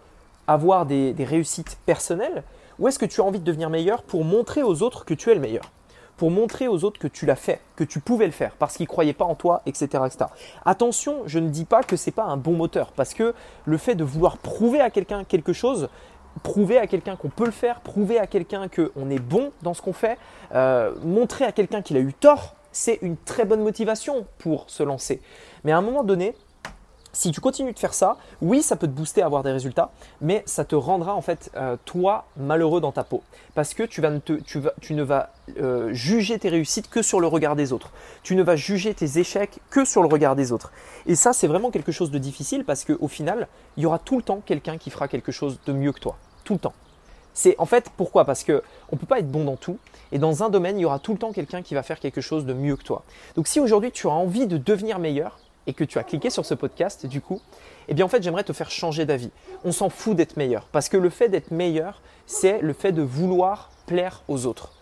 avoir 0.47 0.85
des 0.85 1.15
réussites 1.19 1.77
personnelles, 1.85 2.43
ou 2.79 2.87
est-ce 2.87 2.97
que 2.97 3.05
tu 3.05 3.21
as 3.21 3.23
envie 3.23 3.39
de 3.39 3.43
devenir 3.43 3.69
meilleur 3.69 4.01
pour 4.01 4.25
montrer 4.25 4.63
aux 4.63 4.81
autres 4.81 5.05
que 5.05 5.13
tu 5.13 5.29
es 5.29 5.35
le 5.35 5.39
meilleur? 5.39 5.71
Pour 6.17 6.31
montrer 6.31 6.67
aux 6.67 6.83
autres 6.83 6.99
que 6.99 7.07
tu 7.07 7.25
l'as 7.25 7.35
fait, 7.35 7.61
que 7.75 7.83
tu 7.83 7.99
pouvais 7.99 8.25
le 8.25 8.31
faire, 8.31 8.55
parce 8.57 8.77
qu'ils 8.77 8.85
ne 8.85 8.89
croyaient 8.89 9.13
pas 9.13 9.25
en 9.25 9.35
toi, 9.35 9.61
etc.. 9.65 10.03
Attention, 10.65 11.23
je 11.25 11.39
ne 11.39 11.49
dis 11.49 11.65
pas 11.65 11.83
que 11.83 11.95
ce 11.95 12.09
n'est 12.09 12.13
pas 12.13 12.25
un 12.25 12.37
bon 12.37 12.53
moteur, 12.53 12.91
parce 12.91 13.13
que 13.13 13.33
le 13.65 13.77
fait 13.77 13.95
de 13.95 14.03
vouloir 14.03 14.37
prouver 14.37 14.81
à 14.81 14.89
quelqu'un 14.89 15.23
quelque 15.23 15.53
chose, 15.53 15.89
prouver 16.43 16.77
à 16.77 16.87
quelqu'un 16.87 17.15
qu'on 17.15 17.29
peut 17.29 17.45
le 17.45 17.51
faire, 17.51 17.81
prouver 17.81 18.19
à 18.19 18.27
quelqu'un 18.27 18.67
qu'on 18.67 19.09
est 19.09 19.19
bon 19.19 19.51
dans 19.61 19.73
ce 19.73 19.81
qu'on 19.81 19.93
fait, 19.93 20.17
euh, 20.53 20.93
montrer 21.03 21.45
à 21.45 21.51
quelqu'un 21.51 21.81
qu'il 21.81 21.97
a 21.97 21.99
eu 21.99 22.13
tort, 22.13 22.55
c'est 22.71 22.99
une 23.01 23.17
très 23.17 23.45
bonne 23.45 23.61
motivation 23.61 24.25
pour 24.37 24.69
se 24.69 24.83
lancer. 24.83 25.21
Mais 25.63 25.71
à 25.71 25.77
un 25.77 25.81
moment 25.81 26.03
donné, 26.03 26.35
si 27.13 27.31
tu 27.31 27.41
continues 27.41 27.73
de 27.73 27.79
faire 27.79 27.93
ça, 27.93 28.17
oui, 28.41 28.61
ça 28.61 28.75
peut 28.75 28.87
te 28.87 28.93
booster 28.93 29.21
à 29.21 29.25
avoir 29.25 29.43
des 29.43 29.51
résultats, 29.51 29.91
mais 30.21 30.43
ça 30.45 30.65
te 30.65 30.75
rendra 30.75 31.13
en 31.13 31.21
fait 31.21 31.51
euh, 31.55 31.75
toi 31.85 32.25
malheureux 32.37 32.81
dans 32.81 32.91
ta 32.91 33.03
peau, 33.03 33.21
parce 33.53 33.73
que 33.73 33.83
tu, 33.83 34.01
vas 34.01 34.09
ne, 34.09 34.19
tu, 34.19 34.59
vas, 34.59 34.73
tu 34.79 34.93
ne 34.93 35.03
vas 35.03 35.31
euh, 35.59 35.93
juger 35.93 36.39
tes 36.39 36.49
réussites 36.49 36.89
que 36.89 37.01
sur 37.01 37.19
le 37.19 37.27
regard 37.27 37.55
des 37.55 37.73
autres. 37.73 37.91
Tu 38.23 38.35
ne 38.35 38.43
vas 38.43 38.55
juger 38.55 38.93
tes 38.93 39.19
échecs 39.19 39.59
que 39.69 39.85
sur 39.85 40.01
le 40.01 40.07
regard 40.07 40.35
des 40.35 40.51
autres. 40.51 40.71
Et 41.05 41.15
ça, 41.15 41.33
c'est 41.33 41.47
vraiment 41.47 41.71
quelque 41.71 41.91
chose 41.91 42.11
de 42.11 42.17
difficile 42.17 42.63
parce 42.63 42.85
qu'au 42.85 43.07
final, 43.07 43.47
il 43.77 43.83
y 43.83 43.85
aura 43.85 43.99
tout 43.99 44.17
le 44.17 44.23
temps 44.23 44.41
quelqu'un 44.45 44.77
qui 44.77 44.89
fera 44.89 45.07
quelque 45.07 45.31
chose 45.31 45.59
de 45.65 45.73
mieux 45.73 45.91
que 45.91 45.99
toi, 45.99 46.17
tout 46.43 46.53
le 46.53 46.59
temps. 46.59 46.73
C'est 47.33 47.55
en 47.59 47.65
fait 47.65 47.89
pourquoi? 47.95 48.25
Parce 48.25 48.43
que 48.43 48.61
on 48.91 48.97
peut 48.97 49.05
pas 49.05 49.19
être 49.19 49.31
bon 49.31 49.45
dans 49.45 49.55
tout 49.55 49.77
et 50.11 50.19
dans 50.19 50.43
un 50.43 50.49
domaine, 50.49 50.77
il 50.77 50.81
y 50.81 50.85
aura 50.85 50.99
tout 50.99 51.13
le 51.13 51.17
temps 51.17 51.31
quelqu'un 51.31 51.61
qui 51.61 51.73
va 51.73 51.83
faire 51.83 51.99
quelque 51.99 52.21
chose 52.21 52.45
de 52.45 52.53
mieux 52.53 52.75
que 52.75 52.83
toi. 52.83 53.03
Donc 53.35 53.47
si 53.47 53.59
aujourd'hui 53.59 53.91
tu 53.91 54.07
as 54.07 54.11
envie 54.11 54.47
de 54.47 54.57
devenir 54.57 54.99
meilleur, 54.99 55.39
que 55.73 55.83
tu 55.83 55.99
as 55.99 56.03
cliqué 56.03 56.29
sur 56.29 56.45
ce 56.45 56.53
podcast, 56.53 57.05
du 57.05 57.21
coup, 57.21 57.41
eh 57.87 57.93
bien 57.93 58.05
en 58.05 58.09
fait 58.09 58.23
j'aimerais 58.23 58.43
te 58.43 58.53
faire 58.53 58.71
changer 58.71 59.05
d'avis. 59.05 59.31
On 59.63 59.71
s'en 59.71 59.89
fout 59.89 60.15
d'être 60.15 60.37
meilleur, 60.37 60.67
parce 60.71 60.89
que 60.89 60.97
le 60.97 61.09
fait 61.09 61.29
d'être 61.29 61.51
meilleur, 61.51 62.01
c'est 62.25 62.61
le 62.61 62.73
fait 62.73 62.91
de 62.91 63.01
vouloir 63.01 63.71
plaire 63.85 64.23
aux 64.27 64.45
autres. 64.45 64.73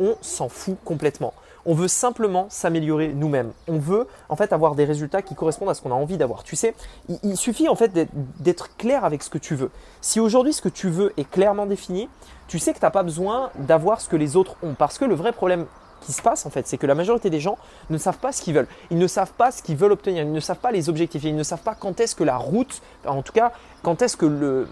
On 0.00 0.16
s'en 0.20 0.48
fout 0.48 0.76
complètement. 0.84 1.34
On 1.64 1.74
veut 1.74 1.88
simplement 1.88 2.46
s'améliorer 2.48 3.08
nous-mêmes. 3.08 3.52
On 3.68 3.78
veut 3.78 4.08
en 4.28 4.34
fait 4.34 4.52
avoir 4.52 4.74
des 4.74 4.84
résultats 4.84 5.22
qui 5.22 5.34
correspondent 5.34 5.68
à 5.70 5.74
ce 5.74 5.80
qu'on 5.80 5.92
a 5.92 5.94
envie 5.94 6.16
d'avoir. 6.16 6.42
Tu 6.42 6.56
sais, 6.56 6.74
il, 7.22 7.36
suffit 7.36 7.68
en 7.68 7.76
fait 7.76 7.92
d'être 8.40 8.76
clair 8.76 9.04
avec 9.04 9.22
ce 9.22 9.30
que 9.30 9.38
tu 9.38 9.54
veux. 9.54 9.70
Si 10.00 10.18
aujourd'hui 10.18 10.52
ce 10.52 10.60
que 10.60 10.68
tu 10.68 10.88
veux 10.88 11.12
est 11.16 11.28
clairement 11.28 11.66
défini, 11.66 12.08
tu 12.48 12.58
sais 12.58 12.72
que 12.72 12.78
tu 12.78 12.84
n'as 12.84 12.90
pas 12.90 13.04
besoin 13.04 13.50
d'avoir 13.56 14.00
ce 14.00 14.08
que 14.08 14.16
les 14.16 14.36
autres 14.36 14.56
ont. 14.64 14.74
Parce 14.74 14.98
que 14.98 15.04
le 15.04 15.14
vrai 15.14 15.30
problème 15.32 15.66
qui 16.02 16.12
se 16.12 16.22
passe 16.22 16.44
en 16.46 16.50
fait, 16.50 16.66
c'est 16.66 16.76
que 16.76 16.86
la 16.86 16.94
majorité 16.94 17.30
des 17.30 17.40
gens 17.40 17.56
ne 17.90 17.98
savent 17.98 18.18
pas 18.18 18.32
ce 18.32 18.42
qu'ils 18.42 18.54
veulent. 18.54 18.68
Ils 18.90 18.98
ne 18.98 19.06
savent 19.06 19.32
pas 19.32 19.50
ce 19.50 19.62
qu'ils 19.62 19.76
veulent 19.76 19.92
obtenir. 19.92 20.22
Ils 20.22 20.32
ne 20.32 20.40
savent 20.40 20.58
pas 20.58 20.72
les 20.72 20.88
objectifs. 20.88 21.24
Ils 21.24 21.36
ne 21.36 21.42
savent 21.42 21.62
pas 21.62 21.74
quand 21.74 22.00
est-ce 22.00 22.14
que 22.14 22.24
la 22.24 22.36
route, 22.36 22.82
en 23.06 23.22
tout 23.22 23.32
cas, 23.32 23.52
quand 23.82 24.02
est-ce 24.02 24.16
que 24.16 24.66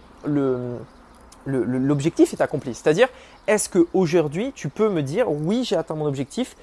l'objectif 1.46 2.32
est 2.32 2.40
accompli. 2.40 2.74
C'est-à-dire, 2.74 3.08
est-ce 3.46 3.68
qu'aujourd'hui, 3.68 4.52
tu 4.54 4.68
peux 4.68 4.88
me 4.88 5.02
dire, 5.02 5.30
oui, 5.30 5.64
j'ai 5.64 5.76
atteint 5.76 5.94
mon 5.94 6.06
objectif, 6.06 6.56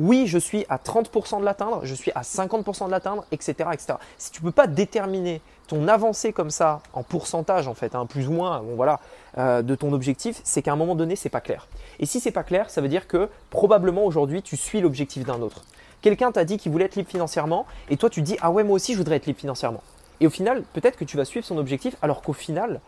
oui, 0.00 0.26
je 0.26 0.38
suis 0.38 0.66
à 0.68 0.76
30% 0.76 1.40
de 1.40 1.44
l'atteindre, 1.44 1.80
je 1.84 1.94
suis 1.94 2.10
à 2.14 2.22
50% 2.22 2.86
de 2.86 2.90
l'atteindre, 2.90 3.24
etc., 3.32 3.54
etc. 3.72 3.94
Si 4.18 4.30
tu 4.32 4.40
ne 4.40 4.46
peux 4.46 4.52
pas 4.52 4.66
déterminer 4.66 5.40
ton 5.68 5.86
avancée 5.88 6.32
comme 6.32 6.50
ça 6.50 6.80
en 6.92 7.02
pourcentage 7.02 7.68
en 7.68 7.74
fait, 7.74 7.94
hein, 7.94 8.06
plus 8.06 8.28
ou 8.28 8.32
moins, 8.32 8.62
voilà, 8.74 9.00
euh, 9.38 9.62
de 9.62 9.74
ton 9.74 9.92
objectif, 9.92 10.40
c'est 10.44 10.62
qu'à 10.62 10.72
un 10.72 10.76
moment 10.76 10.94
donné, 10.94 11.16
c'est 11.16 11.28
pas 11.28 11.40
clair. 11.40 11.68
Et 12.00 12.06
si 12.06 12.20
c'est 12.20 12.32
pas 12.32 12.42
clair, 12.42 12.70
ça 12.70 12.80
veut 12.80 12.88
dire 12.88 13.06
que 13.06 13.28
probablement 13.50 14.04
aujourd'hui, 14.04 14.42
tu 14.42 14.56
suis 14.56 14.80
l'objectif 14.80 15.24
d'un 15.24 15.40
autre. 15.40 15.64
Quelqu'un 16.02 16.32
t'a 16.32 16.44
dit 16.44 16.58
qu'il 16.58 16.72
voulait 16.72 16.84
être 16.86 16.96
libre 16.96 17.10
financièrement, 17.10 17.66
et 17.88 17.96
toi 17.96 18.10
tu 18.10 18.20
dis 18.20 18.36
ah 18.40 18.50
ouais 18.50 18.64
moi 18.64 18.74
aussi 18.74 18.92
je 18.92 18.98
voudrais 18.98 19.16
être 19.16 19.26
libre 19.26 19.40
financièrement. 19.40 19.82
Et 20.20 20.26
au 20.26 20.30
final, 20.30 20.62
peut-être 20.72 20.96
que 20.96 21.04
tu 21.04 21.16
vas 21.16 21.24
suivre 21.24 21.46
son 21.46 21.56
objectif, 21.56 21.96
alors 22.02 22.22
qu'au 22.22 22.32
final, 22.32 22.80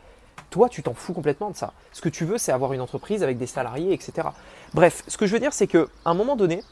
toi, 0.51 0.69
tu 0.69 0.83
t'en 0.83 0.95
fous 0.95 1.13
complètement 1.13 1.51
de 1.51 1.57
ça. 1.57 1.73
Ce 1.93 2.01
que 2.01 2.09
tu 2.09 2.25
veux, 2.25 2.39
c'est 2.39 2.53
avoir 2.53 2.73
une 2.73 2.81
entreprise 2.81 3.23
avec 3.23 3.39
des 3.39 3.47
salariés, 3.47 3.93
etc. 3.93 4.29
Bref, 4.75 5.03
ce 5.09 5.17
que 5.17 5.27
je 5.27 5.33
veux 5.33 5.41
dire, 5.41 5.53
c'est 5.53 5.67
qu'à 5.67 5.87
un 6.05 6.15
moment 6.15 6.37
donné, 6.37 6.63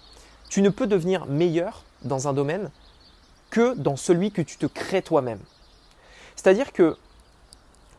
tu 0.54 0.62
ne 0.62 0.68
peux 0.68 0.86
devenir 0.86 1.26
meilleur 1.26 1.82
dans 2.04 2.28
un 2.28 2.32
domaine 2.32 2.70
que 3.50 3.74
dans 3.74 3.96
celui 3.96 4.30
que 4.30 4.40
tu 4.40 4.56
te 4.56 4.66
crées 4.66 5.02
toi-même. 5.02 5.40
C'est-à-dire 6.36 6.72
que 6.72 6.96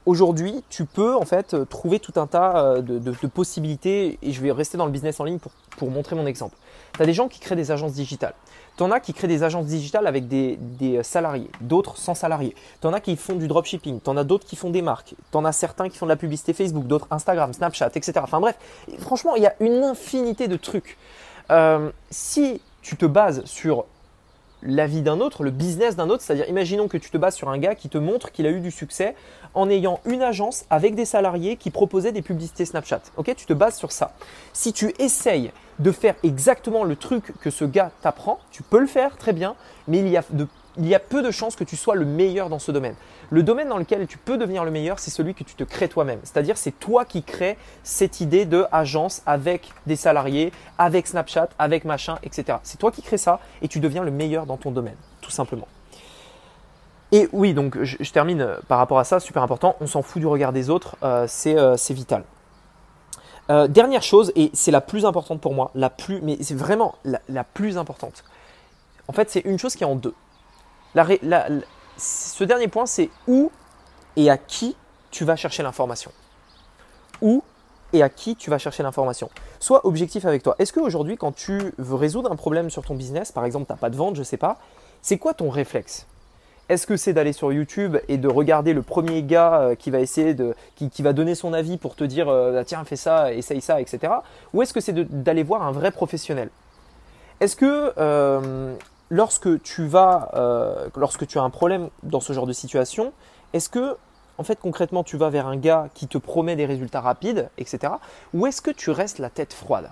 aujourd'hui, 0.06 0.64
tu 0.70 0.86
peux 0.86 1.18
en 1.18 1.26
fait 1.26 1.54
trouver 1.68 2.00
tout 2.00 2.14
un 2.16 2.28
tas 2.28 2.76
euh, 2.78 2.82
de, 2.82 3.28
possibilités, 3.28 4.18
et 4.22 4.32
je 4.32 4.40
vais 4.40 4.54
rester 4.54 4.78
dans 4.78 4.86
le 4.86 4.94
business 4.94 5.20
en 5.20 5.26
ligne 5.26 5.40
pour, 5.78 5.92
montrer 5.92 6.16
mon 6.16 6.26
exemple. 6.26 6.56
Tu 6.94 7.02
as 7.02 7.06
des 7.06 7.12
gens 7.12 7.28
qui 7.28 7.42
créent 7.42 7.58
des 7.58 7.72
agences 7.72 7.92
digitales. 7.92 8.36
Tu 8.78 8.84
en 8.84 8.92
as 8.92 9.02
qui 9.02 9.14
créent 9.14 9.28
des 9.28 9.44
agences 9.44 9.66
digitales 9.66 10.08
avec 10.08 10.30
des, 10.30 10.58
salariés, 11.04 11.52
d'autres 11.60 11.98
sans 11.98 12.16
salariés. 12.16 12.56
Tu 12.80 12.88
en 12.88 12.94
as 12.94 13.02
qui 13.02 13.18
font 13.18 13.36
du 13.36 13.50
dropshipping, 13.50 14.00
tu 14.00 14.10
en 14.10 14.16
as 14.16 14.24
d'autres 14.24 14.46
qui 14.46 14.56
font 14.56 14.70
des 14.70 14.82
marques, 14.82 15.14
tu 15.30 15.38
en 15.38 15.44
as 15.44 15.52
certains 15.52 15.90
qui 15.90 15.98
font 15.98 16.06
de 16.06 16.12
la 16.12 16.16
publicité 16.16 16.54
Facebook, 16.54 16.88
d'autres 16.88 17.08
Instagram, 17.12 17.52
Snapchat, 17.52 17.90
etc. 17.96 18.14
Enfin 18.24 18.40
bref, 18.40 18.56
franchement, 19.00 19.36
il 19.36 19.44
y 19.44 19.46
a 19.46 19.56
une 19.60 19.84
infinité 19.84 20.48
de 20.48 20.56
trucs. 20.56 20.98
Euh, 21.52 21.92
si 22.10 22.62
tu 22.82 22.98
te 22.98 23.06
bases 23.06 23.44
sur 23.46 23.86
la 24.64 24.88
vie 24.88 25.02
d'un 25.02 25.20
autre, 25.20 25.44
le 25.44 25.52
business 25.52 25.96
d'un 25.96 26.10
autre, 26.10 26.24
c'est-à-dire 26.24 26.50
imaginons 26.50 26.88
que 26.88 26.98
tu 26.98 27.12
te 27.12 27.18
bases 27.18 27.36
sur 27.36 27.50
un 27.50 27.58
gars 27.58 27.76
qui 27.76 27.90
te 27.90 27.98
montre 27.98 28.32
qu'il 28.32 28.48
a 28.48 28.50
eu 28.50 28.60
du 28.60 28.72
succès 28.72 29.16
en 29.54 29.70
ayant 29.70 30.00
une 30.06 30.24
agence 30.24 30.66
avec 30.70 30.96
des 30.96 31.06
salariés 31.06 31.56
qui 31.56 31.70
proposaient 31.70 32.12
des 32.12 32.22
publicités 32.22 32.66
Snapchat. 32.66 33.02
Ok, 33.18 33.34
tu 33.36 33.46
te 33.46 33.54
bases 33.54 33.76
sur 33.76 33.92
ça. 33.92 34.14
Si 34.54 34.74
tu 34.74 34.94
essayes 34.98 35.52
de 35.80 35.92
faire 35.92 36.16
exactement 36.24 36.84
le 36.84 36.96
truc 36.96 37.34
que 37.42 37.50
ce 37.50 37.66
gars 37.66 37.92
t'apprend, 38.02 38.40
tu 38.52 38.64
peux 38.64 38.80
le 38.80 38.88
faire 38.88 39.18
très 39.18 39.34
bien, 39.34 39.56
mais 39.88 40.00
il 40.00 40.08
y 40.08 40.18
a 40.18 40.24
de 40.32 40.48
il 40.78 40.88
y 40.88 40.96
a 40.96 41.00
peu 41.00 41.22
de 41.22 41.32
chances 41.32 41.56
que 41.56 41.64
tu 41.64 41.76
sois 41.76 41.96
le 41.96 42.06
meilleur 42.06 42.50
dans 42.50 42.60
ce 42.60 42.72
domaine. 42.72 42.96
Le 43.30 43.44
domaine 43.44 43.70
dans 43.70 43.78
lequel 43.78 44.06
tu 44.08 44.18
peux 44.18 44.38
devenir 44.38 44.64
le 44.64 44.72
meilleur, 44.72 45.00
c'est 45.00 45.12
celui 45.12 45.34
que 45.34 45.44
tu 45.44 45.56
te 45.56 45.64
crées 45.64 45.90
toi-même. 45.90 46.20
C'est-à-dire, 46.24 46.58
c'est 46.58 46.78
toi 46.78 47.06
qui 47.06 47.24
crées 47.24 47.58
cette 47.84 48.22
idée 48.22 48.46
de 48.46 48.66
agence 48.72 49.22
avec 49.26 49.72
des 49.88 49.96
salariés, 49.96 50.52
avec 50.78 51.08
Snapchat, 51.08 51.50
avec 51.58 51.86
machin, 51.86 52.18
etc. 52.24 52.60
C'est 52.64 52.78
toi 52.78 52.92
qui 52.92 53.02
crées 53.02 53.18
ça 53.18 53.40
et 53.62 53.68
tu 53.68 53.80
deviens 53.80 54.04
le 54.04 54.12
meilleur 54.12 54.46
dans 54.46 54.58
ton 54.58 54.72
domaine, 54.72 54.98
tout 55.22 55.32
simplement. 55.32 55.68
Et 57.12 57.30
oui, 57.32 57.54
donc 57.54 57.82
je, 57.82 58.12
termine 58.12 58.42
euh, 58.42 58.58
par 58.68 58.78
rapport 58.78 59.00
à 59.00 59.04
ça, 59.04 59.20
super 59.20 59.44
important, 59.44 59.76
on 59.80 59.88
s'en 59.88 60.02
fout 60.02 60.20
du 60.20 60.28
regard 60.28 60.52
des 60.52 60.70
autres, 60.70 60.98
euh, 61.04 61.28
euh, 61.46 61.78
c'est 61.78 61.94
vital. 61.94 62.24
dernière 63.70 64.02
chose, 64.02 64.32
et 64.36 64.50
c'est 64.54 64.72
la 64.72 64.82
plus 64.82 65.06
importante 65.06 65.40
pour 65.40 65.54
moi, 65.54 65.72
la 65.76 65.90
plus, 65.90 66.20
mais 66.22 66.38
c'est 66.42 66.56
vraiment 66.56 66.96
la, 67.06 67.44
plus 67.44 67.78
importante. 67.78 68.24
En 69.08 69.14
fait, 69.14 69.30
c'est 69.30 69.42
une 69.42 69.60
chose 69.60 69.76
qui 69.76 69.84
est 69.84 69.88
en 69.88 69.96
deux. 69.96 70.16
Ce 71.98 72.44
dernier 72.44 72.68
point, 72.68 72.86
c'est 72.86 73.10
où 73.28 73.52
et 74.16 74.30
à 74.30 74.38
qui 74.38 74.76
tu 75.12 75.26
vas 75.26 75.36
chercher 75.36 75.64
l'information. 75.64 76.12
Où 77.22 77.44
et 77.94 78.04
à 78.04 78.10
qui 78.10 78.36
tu 78.36 78.50
vas 78.50 78.58
chercher 78.58 78.84
l'information. 78.84 79.30
Sois 79.60 79.86
objectif 79.86 80.26
avec 80.26 80.44
toi. 80.44 80.56
Est-ce 80.60 80.74
qu'aujourd'hui, 80.74 81.18
quand 81.18 81.34
tu 81.34 81.74
veux 81.78 81.96
résoudre 81.96 82.32
un 82.32 82.36
problème 82.36 82.70
sur 82.70 82.84
ton 82.84 82.96
business, 82.96 83.32
par 83.32 83.46
exemple, 83.46 83.68
tu 83.68 83.74
n'as 83.74 83.78
pas 83.78 83.90
de 83.90 83.96
vente, 83.96 84.16
je 84.16 84.22
ne 84.22 84.26
sais 84.26 84.38
pas, 84.38 84.58
c'est 85.02 85.18
quoi 85.18 85.34
ton 85.34 85.50
réflexe? 85.50 86.06
Est-ce 86.68 86.88
que 86.88 86.98
c'est 86.98 87.14
d'aller 87.14 87.32
sur 87.32 87.54
YouTube 87.54 87.98
et 88.08 88.18
de 88.18 88.28
regarder 88.28 88.74
le 88.74 88.82
premier 88.82 89.22
gars 89.22 89.62
euh, 89.62 89.76
qui 89.76 89.92
va 89.92 90.00
essayer 90.00 90.34
de, 90.34 90.56
qui, 90.76 91.02
va 91.04 91.14
donner 91.14 91.36
son 91.36 91.54
avis 91.54 91.78
pour 91.78 91.96
te 91.96 92.04
dire 92.04 92.28
euh, 92.28 92.60
ah, 92.60 92.66
tiens 92.66 92.84
fais 92.86 92.96
ça, 92.96 93.32
essaye 93.32 93.62
ça, 93.62 93.80
etc. 93.80 94.14
Ou 94.54 94.64
est-ce 94.64 94.74
que 94.74 94.80
c'est 94.80 94.94
d'aller 94.94 95.44
voir 95.44 95.62
un 95.62 95.72
vrai 95.72 95.92
professionnel? 95.92 96.50
Est-ce 97.40 97.56
que 97.56 97.94
euh, 98.00 98.74
lorsque 99.10 99.62
tu 99.62 99.86
vas, 99.86 100.32
lorsque 100.96 101.28
tu 101.28 101.38
as 101.38 101.44
un 101.44 101.50
problème 101.50 101.90
dans 102.04 102.20
ce 102.20 102.34
genre 102.34 102.48
de 102.48 102.54
situation, 102.54 103.14
est-ce 103.54 103.70
que 103.70 103.98
en 104.38 104.44
fait 104.44 104.60
concrètement 104.60 105.04
tu 105.04 105.16
vas 105.18 105.30
vers 105.30 105.48
un 105.48 105.56
gars 105.56 105.88
qui 105.94 106.08
te 106.08 106.18
promet 106.18 106.56
des 106.56 106.66
résultats 106.66 107.02
rapides, 107.02 107.50
etc. 107.58 107.94
Ou 108.34 108.48
est-ce 108.48 108.62
que 108.62 108.72
tu 108.72 108.90
restes 108.92 109.20
la 109.20 109.30
tête 109.30 109.54
froide? 109.54 109.92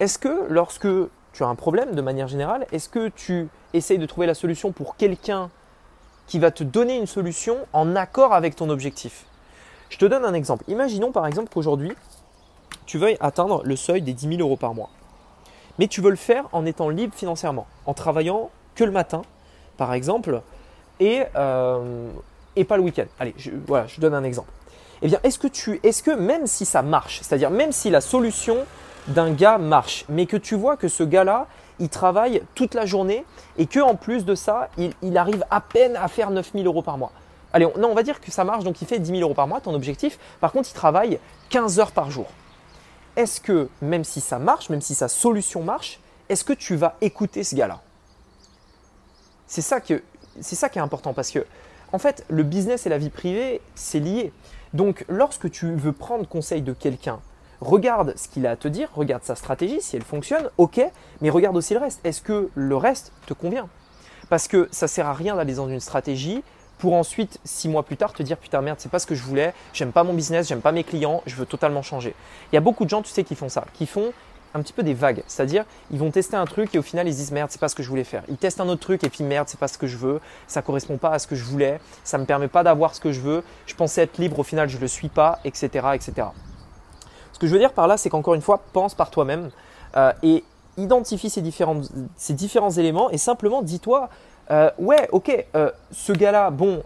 Est-ce 0.00 0.18
que 0.18 0.46
lorsque 0.48 0.88
tu 1.32 1.42
as 1.42 1.46
un 1.46 1.54
problème 1.54 1.94
de 1.94 2.00
manière 2.00 2.28
générale, 2.28 2.66
est-ce 2.72 2.88
que 2.88 3.08
tu 3.08 3.48
essayes 3.74 3.98
de 3.98 4.06
trouver 4.06 4.26
la 4.26 4.34
solution 4.34 4.72
pour 4.72 4.96
quelqu'un 4.96 5.50
qui 6.26 6.38
va 6.38 6.50
te 6.50 6.64
donner 6.64 6.96
une 6.96 7.06
solution 7.06 7.58
en 7.72 7.94
accord 7.96 8.32
avec 8.32 8.56
ton 8.56 8.70
objectif? 8.70 9.26
Je 9.90 9.98
te 9.98 10.04
donne 10.04 10.24
un 10.24 10.34
exemple. 10.34 10.64
Imaginons 10.68 11.12
par 11.12 11.26
exemple 11.26 11.48
qu'aujourd'hui, 11.52 11.92
tu 12.86 12.98
veuilles 12.98 13.16
atteindre 13.20 13.62
le 13.64 13.76
seuil 13.76 14.02
des 14.02 14.12
10 14.12 14.36
000 14.36 14.40
euros 14.40 14.56
par 14.56 14.74
mois. 14.74 14.90
Mais 15.78 15.86
tu 15.86 16.00
veux 16.00 16.10
le 16.10 16.16
faire 16.16 16.44
en 16.52 16.66
étant 16.66 16.88
libre 16.88 17.14
financièrement, 17.14 17.66
en 17.86 17.94
travaillant 17.94 18.50
que 18.74 18.84
le 18.84 18.90
matin, 18.90 19.22
par 19.76 19.92
exemple, 19.94 20.42
et, 21.00 21.22
euh, 21.36 22.10
pas 22.68 22.76
le 22.76 22.82
week-end. 22.82 23.06
Allez, 23.20 23.34
je, 23.38 23.50
voilà, 23.66 23.86
je 23.86 24.00
donne 24.00 24.14
un 24.14 24.24
exemple. 24.24 24.50
Eh 25.02 25.06
bien, 25.06 25.20
est-ce 25.22 25.38
que 25.38 25.46
est-ce 25.86 26.02
que 26.02 26.10
même 26.10 26.46
si 26.46 26.64
ça 26.64 26.82
marche, 26.82 27.20
c'est-à-dire 27.22 27.50
même 27.50 27.70
si 27.70 27.88
la 27.88 28.00
solution 28.00 28.58
d'un 29.06 29.32
gars 29.32 29.58
marche, 29.58 30.04
mais 30.08 30.26
que 30.26 30.36
tu 30.36 30.56
vois 30.56 30.76
que 30.76 30.88
ce 30.88 31.04
gars-là, 31.04 31.46
il 31.78 31.88
travaille 31.88 32.42
toute 32.54 32.74
la 32.74 32.84
journée 32.84 33.24
et 33.56 33.66
que 33.66 33.94
plus 33.96 34.24
de 34.24 34.34
ça, 34.34 34.68
il, 34.76 35.16
arrive 35.16 35.44
à 35.50 35.60
peine 35.60 35.96
à 35.96 36.08
faire 36.08 36.30
9000 36.30 36.66
euros 36.66 36.82
par 36.82 36.98
mois. 36.98 37.12
Allez, 37.52 37.66
on, 37.66 37.78
non, 37.78 37.88
on 37.90 37.94
va 37.94 38.02
dire 38.02 38.20
que 38.20 38.30
ça 38.30 38.44
marche, 38.44 38.64
donc 38.64 38.82
il 38.82 38.88
fait 38.88 38.98
10 38.98 39.10
000 39.10 39.20
euros 39.22 39.34
par 39.34 39.46
mois, 39.46 39.60
ton 39.60 39.74
objectif. 39.74 40.18
Par 40.40 40.52
contre, 40.52 40.68
il 40.68 40.74
travaille 40.74 41.18
15 41.50 41.78
heures 41.78 41.92
par 41.92 42.10
jour. 42.10 42.26
Est-ce 43.16 43.40
que, 43.40 43.68
même 43.82 44.04
si 44.04 44.20
ça 44.20 44.38
marche, 44.38 44.70
même 44.70 44.80
si 44.80 44.94
sa 44.94 45.08
solution 45.08 45.62
marche, 45.62 46.00
est-ce 46.28 46.44
que 46.44 46.52
tu 46.52 46.76
vas 46.76 46.96
écouter 47.00 47.44
ce 47.44 47.54
gars-là? 47.54 47.80
C'est 49.46 49.62
ça, 49.62 49.80
que, 49.80 50.02
ça 50.40 50.68
qui 50.68 50.78
est 50.78 50.82
important 50.82 51.14
parce 51.14 51.30
que, 51.30 51.44
en 51.92 51.98
fait, 51.98 52.24
le 52.28 52.42
business 52.42 52.86
et 52.86 52.90
la 52.90 52.98
vie 52.98 53.10
privée, 53.10 53.60
c'est 53.74 53.98
lié. 53.98 54.32
Donc, 54.74 55.04
lorsque 55.08 55.50
tu 55.50 55.74
veux 55.74 55.92
prendre 55.92 56.28
conseil 56.28 56.62
de 56.62 56.74
quelqu'un 56.74 57.20
Regarde 57.60 58.14
ce 58.16 58.28
qu'il 58.28 58.46
a 58.46 58.52
à 58.52 58.56
te 58.56 58.68
dire, 58.68 58.88
regarde 58.94 59.24
sa 59.24 59.34
stratégie, 59.34 59.80
si 59.80 59.96
elle 59.96 60.04
fonctionne, 60.04 60.48
ok, 60.58 60.80
mais 61.20 61.30
regarde 61.30 61.56
aussi 61.56 61.74
le 61.74 61.80
reste. 61.80 62.00
Est-ce 62.04 62.22
que 62.22 62.50
le 62.54 62.76
reste 62.76 63.12
te 63.26 63.34
convient? 63.34 63.68
Parce 64.28 64.46
que 64.46 64.68
ça 64.70 64.86
sert 64.86 65.06
à 65.06 65.12
rien 65.12 65.34
d'aller 65.34 65.54
dans 65.54 65.68
une 65.68 65.80
stratégie 65.80 66.44
pour 66.78 66.94
ensuite, 66.94 67.38
six 67.44 67.68
mois 67.68 67.82
plus 67.82 67.96
tard, 67.96 68.12
te 68.12 68.22
dire 68.22 68.36
putain 68.36 68.60
merde, 68.60 68.78
c'est 68.80 68.90
pas 68.90 68.98
ce 68.98 69.06
que 69.06 69.14
je 69.14 69.22
voulais, 69.22 69.52
j'aime 69.72 69.92
pas 69.92 70.04
mon 70.04 70.14
business, 70.14 70.48
j'aime 70.48 70.60
pas 70.60 70.72
mes 70.72 70.84
clients, 70.84 71.22
je 71.26 71.34
veux 71.34 71.46
totalement 71.46 71.82
changer. 71.82 72.14
Il 72.52 72.54
y 72.54 72.58
a 72.58 72.60
beaucoup 72.60 72.84
de 72.84 72.90
gens, 72.90 73.02
tu 73.02 73.10
sais, 73.10 73.24
qui 73.24 73.34
font 73.34 73.48
ça, 73.48 73.64
qui 73.74 73.86
font 73.86 74.12
un 74.54 74.62
petit 74.62 74.72
peu 74.72 74.82
des 74.82 74.94
vagues. 74.94 75.22
C'est-à-dire, 75.26 75.64
ils 75.90 75.98
vont 75.98 76.10
tester 76.10 76.36
un 76.36 76.46
truc 76.46 76.74
et 76.74 76.78
au 76.78 76.82
final, 76.82 77.06
ils 77.06 77.12
se 77.12 77.18
disent 77.18 77.32
merde, 77.32 77.50
c'est 77.50 77.60
pas 77.60 77.68
ce 77.68 77.74
que 77.74 77.82
je 77.82 77.88
voulais 77.88 78.04
faire. 78.04 78.22
Ils 78.28 78.36
testent 78.36 78.60
un 78.60 78.68
autre 78.68 78.80
truc 78.80 79.04
et 79.04 79.10
puis 79.10 79.24
merde, 79.24 79.48
c'est 79.48 79.60
pas 79.60 79.68
ce 79.68 79.78
que 79.78 79.86
je 79.86 79.96
veux, 79.96 80.20
ça 80.46 80.62
correspond 80.62 80.96
pas 80.96 81.10
à 81.10 81.18
ce 81.18 81.26
que 81.26 81.36
je 81.36 81.44
voulais, 81.44 81.80
ça 82.04 82.18
me 82.18 82.24
permet 82.24 82.48
pas 82.48 82.62
d'avoir 82.62 82.94
ce 82.94 83.00
que 83.00 83.12
je 83.12 83.20
veux, 83.20 83.44
je 83.66 83.74
pensais 83.74 84.02
être 84.02 84.18
libre, 84.18 84.38
au 84.38 84.44
final, 84.44 84.68
je 84.68 84.78
le 84.78 84.88
suis 84.88 85.08
pas, 85.08 85.38
etc., 85.44 85.88
etc. 85.94 86.28
Ce 87.32 87.38
que 87.38 87.46
je 87.46 87.52
veux 87.52 87.58
dire 87.58 87.72
par 87.72 87.86
là, 87.86 87.96
c'est 87.96 88.08
qu'encore 88.08 88.34
une 88.34 88.42
fois, 88.42 88.62
pense 88.72 88.94
par 88.94 89.10
toi-même 89.10 89.50
euh, 89.96 90.12
et 90.22 90.44
identifie 90.76 91.28
ces 91.28 91.42
ces 92.16 92.32
différents 92.34 92.70
éléments 92.70 93.10
et 93.10 93.18
simplement 93.18 93.62
dis-toi, 93.62 94.08
euh, 94.50 94.70
ouais, 94.78 95.08
ok, 95.12 95.46
euh, 95.54 95.70
ce 95.90 96.12
gars-là, 96.12 96.50
bon, 96.50 96.82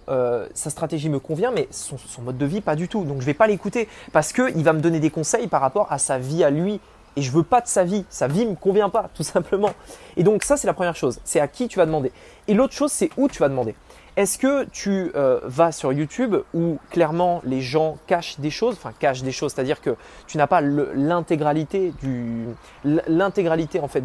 sa 0.55 0.71
stratégie 0.71 1.09
me 1.09 1.19
convient, 1.19 1.51
mais 1.51 1.69
son, 1.71 1.97
mode 2.23 2.39
de 2.39 2.47
vie, 2.47 2.61
pas 2.61 2.77
du 2.77 2.89
tout. 2.89 3.05
Donc 3.05 3.21
je 3.21 3.27
vais 3.27 3.35
pas 3.35 3.47
l'écouter 3.47 3.89
parce 4.13 4.33
qu'il 4.33 4.65
va 4.65 4.73
me 4.73 4.81
donner 4.81 5.01
des 5.01 5.11
conseils 5.11 5.47
par 5.47 5.61
rapport 5.61 5.91
à 5.91 5.99
sa 5.99 6.19
vie 6.19 6.45
à 6.45 6.51
lui. 6.51 6.81
Et 7.15 7.21
je 7.21 7.31
veux 7.31 7.43
pas 7.43 7.61
de 7.61 7.67
sa 7.67 7.85
vie. 7.85 8.07
Sa 8.09 8.27
vie 8.27 8.47
me 8.47 8.55
convient 8.55 8.89
pas, 8.89 9.11
tout 9.15 9.23
simplement. 9.23 9.71
Et 10.17 10.23
donc 10.23 10.45
ça, 10.45 10.57
c'est 10.57 10.67
la 10.67 10.75
première 10.75 10.97
chose. 10.97 11.21
C'est 11.25 11.41
à 11.41 11.49
qui 11.49 11.69
tu 11.69 11.79
vas 11.79 11.87
demander. 11.87 12.13
Et 12.49 12.55
l'autre 12.55 12.73
chose, 12.73 12.91
c'est 12.91 13.11
où 13.17 13.29
tu 13.29 13.39
vas 13.39 13.49
demander. 13.49 13.75
Est-ce 14.17 14.37
que 14.37 14.65
tu 14.65 15.11
euh, 15.15 15.41
vas 15.45 15.73
sur 15.73 15.91
YouTube 15.91 16.37
où 16.53 16.77
clairement 16.91 17.41
les 17.45 17.63
gens 17.63 17.97
cachent 18.07 18.39
des 18.39 18.51
choses, 18.51 18.75
enfin 18.75 18.93
cachent 18.99 19.23
des 19.23 19.33
choses, 19.33 19.55
c'est-à-dire 19.55 19.81
que 19.81 19.97
tu 20.27 20.37
n'as 20.37 20.47
pas 20.47 20.61
l'intégralité 20.61 21.95
du 21.95 22.55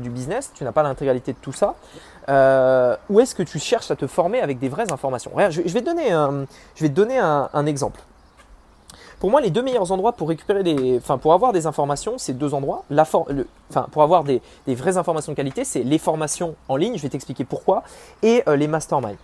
business, 0.09 0.51
tu 0.55 0.63
n'as 0.63 0.71
pas 0.71 0.83
l'intégralité 0.83 1.33
de 1.33 1.37
tout 1.41 1.51
ça, 1.51 1.75
euh, 2.29 2.95
ou 3.09 3.19
est-ce 3.19 3.35
que 3.35 3.43
tu 3.43 3.59
cherches 3.59 3.91
à 3.91 3.95
te 3.95 4.07
former 4.07 4.39
avec 4.39 4.59
des 4.59 4.69
vraies 4.69 4.91
informations? 4.91 5.31
Je, 5.49 5.61
vais 5.61 5.81
te 5.81 5.85
donner 5.85 6.11
un, 6.11 6.45
je 6.75 6.83
vais 6.83 6.89
te 6.89 6.95
donner 6.95 7.19
un, 7.19 7.65
exemple. 7.65 8.01
Pour 9.19 9.31
moi, 9.31 9.41
les 9.41 9.49
deux 9.49 9.63
meilleurs 9.63 9.91
endroits 9.91 10.13
pour 10.13 10.29
récupérer 10.29 10.63
des, 10.63 11.01
avoir 11.09 11.51
des 11.51 11.65
informations, 11.65 12.17
c'est 12.17 12.33
deux 12.33 12.53
endroits. 12.53 12.83
La 12.89 13.03
pour 13.05 14.03
avoir 14.03 14.23
des, 14.23 14.41
vraies 14.67 14.97
informations 14.97 15.31
de 15.31 15.35
qualité, 15.35 15.63
c'est 15.63 15.83
les 15.83 15.97
formations 15.97 16.55
en 16.69 16.75
ligne. 16.75 16.97
Je 16.97 17.01
vais 17.01 17.09
t'expliquer 17.09 17.43
pourquoi 17.43 17.83
et 18.21 18.43
euh, 18.47 18.55
les 18.55 18.67
masterminds. 18.67 19.17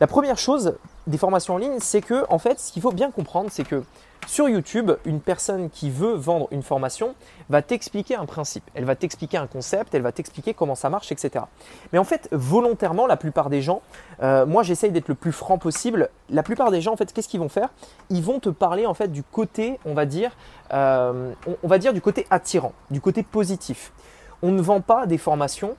La 0.00 0.06
première 0.06 0.38
chose 0.38 0.78
des 1.06 1.18
formations 1.18 1.56
en 1.56 1.58
ligne, 1.58 1.76
c'est 1.78 2.00
que, 2.00 2.24
en 2.30 2.38
fait, 2.38 2.58
ce 2.58 2.72
qu'il 2.72 2.80
faut 2.80 2.90
bien 2.90 3.10
comprendre, 3.10 3.50
c'est 3.52 3.64
que 3.64 3.84
sur 4.26 4.48
YouTube, 4.48 4.92
une 5.04 5.20
personne 5.20 5.68
qui 5.68 5.90
veut 5.90 6.14
vendre 6.14 6.48
une 6.52 6.62
formation 6.62 7.14
va 7.50 7.60
t'expliquer 7.60 8.14
un 8.14 8.24
principe, 8.24 8.64
elle 8.72 8.86
va 8.86 8.96
t'expliquer 8.96 9.36
un 9.36 9.46
concept, 9.46 9.94
elle 9.94 10.00
va 10.00 10.10
t'expliquer 10.10 10.54
comment 10.54 10.74
ça 10.74 10.88
marche, 10.88 11.12
etc. 11.12 11.44
Mais 11.92 11.98
en 11.98 12.04
fait, 12.04 12.30
volontairement, 12.32 13.06
la 13.06 13.18
plupart 13.18 13.50
des 13.50 13.60
gens, 13.60 13.82
euh, 14.22 14.46
moi 14.46 14.62
j'essaye 14.62 14.90
d'être 14.90 15.08
le 15.08 15.14
plus 15.14 15.32
franc 15.32 15.58
possible, 15.58 16.08
la 16.30 16.42
plupart 16.42 16.70
des 16.70 16.80
gens, 16.80 16.94
en 16.94 16.96
fait, 16.96 17.12
qu'est-ce 17.12 17.28
qu'ils 17.28 17.40
vont 17.40 17.50
faire? 17.50 17.68
Ils 18.08 18.22
vont 18.22 18.40
te 18.40 18.48
parler 18.48 18.86
en 18.86 18.94
fait 18.94 19.08
du 19.08 19.22
côté, 19.22 19.78
on 19.84 19.92
va 19.92 20.06
dire, 20.06 20.30
euh, 20.72 21.32
on 21.62 21.68
va 21.68 21.76
dire 21.76 21.92
du 21.92 22.00
côté 22.00 22.26
attirant, 22.30 22.72
du 22.90 23.02
côté 23.02 23.22
positif. 23.22 23.92
On 24.40 24.50
ne 24.50 24.62
vend 24.62 24.80
pas 24.80 25.06
des 25.06 25.18
formations 25.18 25.76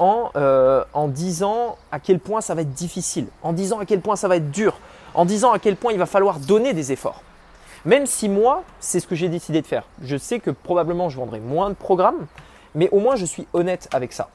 en, 0.00 0.30
euh, 0.34 0.82
en 0.94 1.06
disant 1.06 1.76
à 1.92 2.00
quel 2.00 2.18
point 2.18 2.40
ça 2.40 2.54
va 2.54 2.62
être 2.62 2.72
difficile, 2.72 3.26
en 3.42 3.52
disant 3.52 3.78
à 3.78 3.84
quel 3.84 4.00
point 4.00 4.16
ça 4.16 4.26
va 4.26 4.36
être 4.36 4.50
dur, 4.50 4.78
en 5.14 5.24
disant 5.24 5.52
à 5.52 5.58
quel 5.58 5.76
point 5.76 5.92
il 5.92 5.98
va 5.98 6.06
falloir 6.06 6.40
donner 6.40 6.72
des 6.72 6.90
efforts. 6.90 7.22
Même 7.84 8.06
si 8.06 8.28
moi, 8.28 8.64
c'est 8.80 8.98
ce 9.00 9.06
que 9.06 9.14
j'ai 9.14 9.28
décidé 9.28 9.62
de 9.62 9.66
faire. 9.66 9.84
Je 10.02 10.16
sais 10.16 10.40
que 10.40 10.50
probablement 10.50 11.08
je 11.08 11.16
vendrai 11.16 11.38
moins 11.38 11.70
de 11.70 11.74
programmes, 11.74 12.26
mais 12.74 12.88
au 12.90 12.98
moins 12.98 13.14
je 13.14 13.24
suis 13.24 13.46
honnête 13.52 13.88
avec 13.92 14.12
ça. 14.12 14.28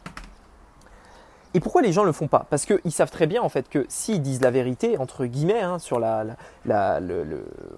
Et 1.56 1.62
pourquoi 1.62 1.82
les 1.82 1.94
gens 1.94 2.02
ne 2.02 2.08
le 2.08 2.14
font 2.14 2.28
pas? 2.28 2.46
Parce 2.50 2.66
qu'ils 2.66 2.92
savent 2.92 3.12
très 3.12 3.28
bien 3.28 3.42
en 3.42 3.48
fait 3.48 3.70
que 3.70 3.86
s'ils 3.88 4.22
disent 4.22 4.42
la 4.42 4.52
vérité, 4.52 4.98
entre 4.98 5.26
guillemets, 5.26 5.62
hein, 5.62 5.80
sur 5.80 6.00
la, 6.00 6.26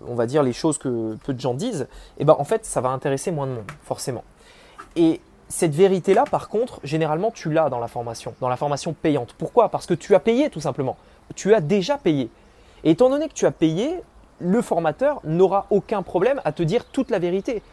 on 0.08 0.16
va 0.16 0.26
dire 0.26 0.42
les 0.42 0.54
choses 0.54 0.78
que 0.78 1.16
peu 1.24 1.34
de 1.34 1.40
gens 1.40 1.54
disent, 1.54 1.88
et 2.18 2.22
eh 2.22 2.26
ben 2.26 2.36
en 2.40 2.44
fait 2.44 2.66
ça 2.66 2.82
va 2.82 2.90
intéresser 2.90 3.32
moins 3.32 3.46
de 3.46 3.52
monde, 3.52 3.72
forcément. 3.84 4.24
Et 4.96 5.22
cette 5.50 5.74
vérité-là, 5.74 6.26
par 6.30 6.50
contre, 6.50 6.80
généralement, 6.84 7.32
tu 7.32 7.52
l'as 7.52 7.70
dans 7.70 7.80
la 7.80 7.88
formation, 7.88 8.36
dans 8.42 8.50
la 8.50 8.58
formation 8.58 8.94
payante. 8.94 9.34
Pourquoi? 9.38 9.70
Parce 9.70 9.86
que 9.86 9.94
tu 9.94 10.14
as 10.14 10.20
payé, 10.20 10.50
tout 10.50 10.60
simplement. 10.60 10.98
Tu 11.36 11.54
as 11.54 11.62
déjà 11.62 11.98
payé. 11.98 12.30
Et 12.84 12.92
étant 12.92 13.10
donné 13.10 13.30
que 13.30 13.34
tu 13.34 13.46
as 13.46 13.52
payé, 13.52 14.02
le 14.40 14.62
formateur 14.62 15.20
n'aura 15.24 15.66
aucun 15.70 16.04
problème 16.04 16.42
à 16.46 16.52
te 16.52 16.64
dire 16.64 16.86
toute 16.86 17.10
la 17.10 17.20
vérité. 17.20 17.64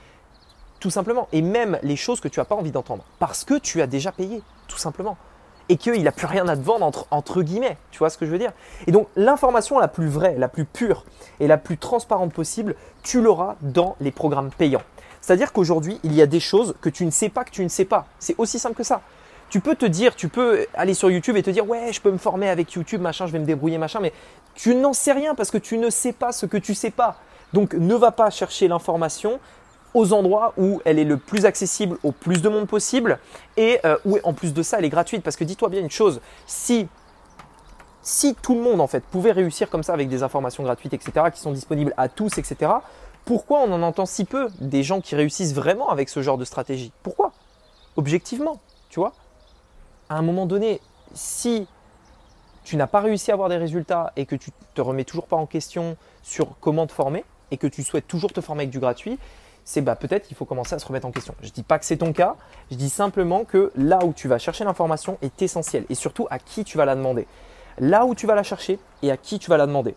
Tout 0.80 0.90
simplement. 0.90 1.28
Et 1.32 1.42
même 1.42 1.78
les 1.82 1.96
choses 1.96 2.20
que 2.20 2.28
tu 2.28 2.40
n'as 2.40 2.44
pas 2.44 2.54
envie 2.54 2.70
d'entendre. 2.70 3.04
Parce 3.18 3.44
que 3.44 3.58
tu 3.58 3.82
as 3.82 3.86
déjà 3.86 4.12
payé, 4.12 4.40
tout 4.68 4.78
simplement. 4.78 5.16
Et 5.68 5.76
qu'il 5.76 6.02
n'a 6.02 6.12
plus 6.12 6.26
rien 6.26 6.46
à 6.46 6.56
te 6.56 6.62
vendre 6.62 6.84
entre, 6.84 7.06
entre 7.10 7.42
guillemets. 7.42 7.76
Tu 7.90 7.98
vois 7.98 8.10
ce 8.10 8.18
que 8.18 8.26
je 8.26 8.30
veux 8.30 8.38
dire? 8.38 8.52
Et 8.86 8.92
donc, 8.92 9.08
l'information 9.16 9.78
la 9.78 9.88
plus 9.88 10.08
vraie, 10.08 10.36
la 10.38 10.48
plus 10.48 10.64
pure 10.64 11.04
et 11.40 11.46
la 11.46 11.56
plus 11.58 11.78
transparente 11.78 12.32
possible, 12.32 12.76
tu 13.02 13.20
l'auras 13.20 13.56
dans 13.62 13.96
les 14.00 14.10
programmes 14.10 14.50
payants. 14.50 14.82
C'est-à-dire 15.24 15.54
qu'aujourd'hui, 15.54 15.98
il 16.04 16.12
y 16.12 16.20
a 16.20 16.26
des 16.26 16.38
choses 16.38 16.74
que 16.82 16.90
tu 16.90 17.06
ne 17.06 17.10
sais 17.10 17.30
pas 17.30 17.44
que 17.44 17.50
tu 17.50 17.64
ne 17.64 17.68
sais 17.68 17.86
pas. 17.86 18.04
C'est 18.18 18.34
aussi 18.36 18.58
simple 18.58 18.76
que 18.76 18.82
ça. 18.82 19.00
Tu 19.48 19.60
peux 19.60 19.74
te 19.74 19.86
dire, 19.86 20.14
tu 20.16 20.28
peux 20.28 20.66
aller 20.74 20.92
sur 20.92 21.10
YouTube 21.10 21.34
et 21.38 21.42
te 21.42 21.48
dire 21.48 21.66
ouais, 21.66 21.94
je 21.94 22.00
peux 22.02 22.10
me 22.10 22.18
former 22.18 22.50
avec 22.50 22.72
YouTube, 22.72 23.00
machin, 23.00 23.26
je 23.26 23.32
vais 23.32 23.38
me 23.38 23.46
débrouiller, 23.46 23.78
machin, 23.78 24.00
mais 24.00 24.12
tu 24.54 24.74
n'en 24.74 24.92
sais 24.92 25.12
rien 25.12 25.34
parce 25.34 25.50
que 25.50 25.56
tu 25.56 25.78
ne 25.78 25.88
sais 25.88 26.12
pas 26.12 26.30
ce 26.30 26.44
que 26.44 26.58
tu 26.58 26.74
sais 26.74 26.90
pas. 26.90 27.16
Donc 27.54 27.72
ne 27.72 27.94
va 27.94 28.10
pas 28.10 28.28
chercher 28.28 28.68
l'information 28.68 29.40
aux 29.94 30.12
endroits 30.12 30.52
où 30.58 30.82
elle 30.84 30.98
est 30.98 31.04
le 31.04 31.16
plus 31.16 31.46
accessible 31.46 31.96
au 32.02 32.12
plus 32.12 32.42
de 32.42 32.50
monde 32.50 32.66
possible 32.66 33.18
et 33.56 33.80
euh, 33.86 33.96
où 34.04 34.18
en 34.24 34.34
plus 34.34 34.52
de 34.52 34.62
ça 34.62 34.78
elle 34.78 34.84
est 34.84 34.90
gratuite. 34.90 35.22
Parce 35.22 35.36
que 35.36 35.44
dis-toi 35.44 35.70
bien 35.70 35.80
une 35.80 35.90
chose, 35.90 36.20
si 36.46 36.86
si 38.02 38.34
tout 38.34 38.54
le 38.54 38.60
monde 38.60 38.82
en 38.82 38.86
fait 38.86 39.02
pouvait 39.02 39.32
réussir 39.32 39.70
comme 39.70 39.82
ça 39.82 39.94
avec 39.94 40.10
des 40.10 40.22
informations 40.22 40.62
gratuites, 40.62 40.92
etc., 40.92 41.28
qui 41.32 41.40
sont 41.40 41.52
disponibles 41.52 41.94
à 41.96 42.10
tous, 42.10 42.36
etc., 42.36 42.70
pourquoi 43.24 43.60
on 43.60 43.72
en 43.72 43.82
entend 43.82 44.06
si 44.06 44.24
peu 44.24 44.48
des 44.60 44.82
gens 44.82 45.00
qui 45.00 45.16
réussissent 45.16 45.54
vraiment 45.54 45.88
avec 45.88 46.08
ce 46.08 46.22
genre 46.22 46.38
de 46.38 46.44
stratégie? 46.44 46.92
Pourquoi? 47.02 47.32
Objectivement, 47.96 48.60
tu 48.90 49.00
vois? 49.00 49.12
À 50.08 50.16
un 50.16 50.22
moment 50.22 50.46
donné, 50.46 50.80
si 51.14 51.66
tu 52.64 52.76
n'as 52.76 52.86
pas 52.86 53.00
réussi 53.00 53.30
à 53.30 53.34
avoir 53.34 53.48
des 53.48 53.56
résultats 53.56 54.12
et 54.16 54.26
que 54.26 54.36
tu 54.36 54.50
te 54.74 54.80
remets 54.80 55.04
toujours 55.04 55.26
pas 55.26 55.36
en 55.36 55.46
question 55.46 55.96
sur 56.22 56.58
comment 56.60 56.86
te 56.86 56.92
former 56.92 57.24
et 57.50 57.56
que 57.56 57.66
tu 57.66 57.82
souhaites 57.82 58.06
toujours 58.06 58.32
te 58.32 58.40
former 58.40 58.62
avec 58.62 58.70
du 58.70 58.80
gratuit, 58.80 59.18
c'est 59.64 59.80
bah 59.80 59.96
peut-être 59.96 60.26
qu'il 60.26 60.36
faut 60.36 60.44
commencer 60.44 60.74
à 60.74 60.78
se 60.78 60.86
remettre 60.86 61.06
en 61.06 61.10
question. 61.10 61.34
Je 61.40 61.48
ne 61.48 61.52
dis 61.52 61.62
pas 61.62 61.78
que 61.78 61.86
c'est 61.86 61.98
ton 61.98 62.12
cas, 62.12 62.36
je 62.70 62.76
dis 62.76 62.90
simplement 62.90 63.44
que 63.44 63.72
là 63.76 64.04
où 64.04 64.12
tu 64.12 64.28
vas 64.28 64.38
chercher 64.38 64.64
l'information 64.64 65.18
est 65.22 65.40
essentiel 65.40 65.86
et 65.88 65.94
surtout 65.94 66.26
à 66.30 66.38
qui 66.38 66.64
tu 66.64 66.76
vas 66.76 66.84
la 66.84 66.94
demander. 66.94 67.26
Là 67.78 68.04
où 68.04 68.14
tu 68.14 68.26
vas 68.26 68.34
la 68.34 68.42
chercher 68.42 68.78
et 69.02 69.10
à 69.10 69.16
qui 69.16 69.38
tu 69.38 69.48
vas 69.50 69.56
la 69.56 69.66
demander. 69.66 69.94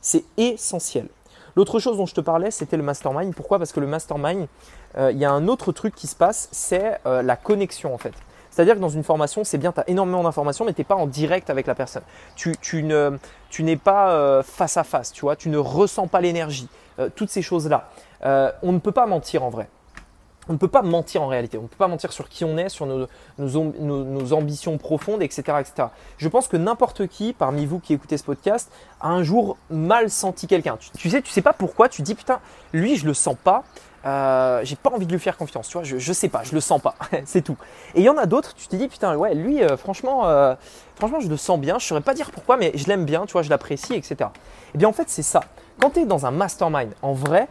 C'est 0.00 0.24
essentiel. 0.36 1.08
L'autre 1.56 1.80
chose 1.80 1.96
dont 1.96 2.04
je 2.04 2.14
te 2.14 2.20
parlais, 2.20 2.50
c'était 2.50 2.76
le 2.76 2.82
mastermind. 2.82 3.34
Pourquoi? 3.34 3.58
Parce 3.58 3.72
que 3.72 3.80
le 3.80 3.86
mastermind, 3.86 4.46
euh, 4.98 5.10
il 5.10 5.18
y 5.18 5.24
a 5.24 5.32
un 5.32 5.48
autre 5.48 5.72
truc 5.72 5.94
qui 5.94 6.06
se 6.06 6.14
passe, 6.14 6.50
c'est 6.52 6.98
euh, 7.06 7.22
la 7.22 7.36
connexion 7.36 7.94
en 7.94 7.98
fait. 7.98 8.12
C'est-à-dire 8.50 8.74
que 8.74 8.80
dans 8.80 8.90
une 8.90 9.04
formation, 9.04 9.42
c'est 9.42 9.56
bien, 9.56 9.72
tu 9.72 9.80
as 9.80 9.88
énormément 9.88 10.22
d'informations, 10.22 10.66
mais 10.66 10.74
tu 10.74 10.82
n'es 10.82 10.84
pas 10.84 10.94
en 10.94 11.06
direct 11.06 11.48
avec 11.48 11.66
la 11.66 11.74
personne. 11.74 12.02
Tu, 12.36 12.82
ne, 12.82 13.18
tu 13.48 13.62
n'es 13.62 13.76
pas 13.76 14.10
euh, 14.10 14.42
face 14.42 14.76
à 14.76 14.84
face, 14.84 15.12
tu 15.12 15.22
vois, 15.22 15.34
tu 15.36 15.48
ne 15.48 15.58
ressens 15.58 16.08
pas 16.08 16.20
l'énergie, 16.20 16.68
toutes 17.14 17.28
ces 17.30 17.42
choses-là. 17.42 17.88
on 18.22 18.72
ne 18.72 18.78
peut 18.78 18.92
pas 18.92 19.06
mentir 19.06 19.42
en 19.42 19.50
vrai 19.50 19.68
on 20.48 20.52
ne 20.52 20.58
peut 20.58 20.68
pas 20.68 20.82
mentir 20.82 21.22
en 21.22 21.26
réalité. 21.26 21.58
On 21.58 21.62
ne 21.62 21.66
peut 21.66 21.76
pas 21.76 21.88
mentir 21.88 22.12
sur 22.12 22.28
qui 22.28 22.44
on 22.44 22.56
est, 22.56 22.68
sur 22.68 22.86
nos, 22.86 24.32
ambitions 24.32 24.78
profondes, 24.78 25.22
etc., 25.22 25.42
etc. 25.60 25.88
Je 26.18 26.28
pense 26.28 26.48
que 26.48 26.56
n'importe 26.56 27.06
qui 27.06 27.32
parmi 27.32 27.66
vous 27.66 27.78
qui 27.78 27.94
écoutez 27.94 28.16
ce 28.16 28.24
podcast 28.24 28.70
a 29.00 29.08
un 29.08 29.22
jour 29.22 29.56
mal 29.70 30.10
senti 30.10 30.46
quelqu'un. 30.46 30.78
Tu, 30.96 31.10
sais, 31.10 31.22
tu 31.22 31.30
sais 31.30 31.42
pas 31.42 31.52
pourquoi. 31.52 31.88
Tu 31.88 32.02
dis 32.02 32.14
putain, 32.14 32.40
lui 32.72 32.96
je 32.96 33.06
le 33.06 33.14
sens 33.14 33.36
pas. 33.42 33.64
Euh, 34.04 34.60
j'ai 34.62 34.76
pas 34.76 34.90
envie 34.90 35.06
de 35.06 35.12
lui 35.12 35.18
faire 35.18 35.36
confiance. 35.36 35.68
Tu 35.68 35.72
vois, 35.72 35.82
je, 35.82 35.98
je 35.98 36.12
sais 36.12 36.28
pas, 36.28 36.44
je 36.44 36.54
le 36.54 36.60
sens 36.60 36.80
pas. 36.80 36.94
c'est 37.24 37.42
tout. 37.42 37.56
Et 37.94 38.00
il 38.00 38.04
y 38.04 38.08
en 38.08 38.16
a 38.16 38.26
d'autres. 38.26 38.54
Tu 38.54 38.68
te 38.68 38.76
dis 38.76 38.86
putain, 38.86 39.16
ouais, 39.16 39.34
lui, 39.34 39.62
euh, 39.62 39.76
franchement, 39.76 40.28
euh, 40.28 40.54
franchement, 40.94 41.18
je 41.18 41.28
le 41.28 41.36
sens 41.36 41.58
bien. 41.58 41.78
Je 41.80 41.86
saurais 41.86 42.02
pas 42.02 42.14
dire 42.14 42.30
pourquoi, 42.30 42.56
mais 42.56 42.70
je 42.74 42.86
l'aime 42.86 43.04
bien. 43.04 43.26
Tu 43.26 43.32
vois, 43.32 43.42
je 43.42 43.50
l'apprécie, 43.50 43.94
etc. 43.94 44.14
Et 44.20 44.24
eh 44.74 44.78
bien 44.78 44.88
en 44.88 44.92
fait, 44.92 45.08
c'est 45.08 45.22
ça. 45.22 45.40
Quand 45.80 45.90
tu 45.90 46.00
es 46.00 46.06
dans 46.06 46.24
un 46.24 46.30
mastermind, 46.30 46.92
en 47.02 47.12
vrai, 47.12 47.48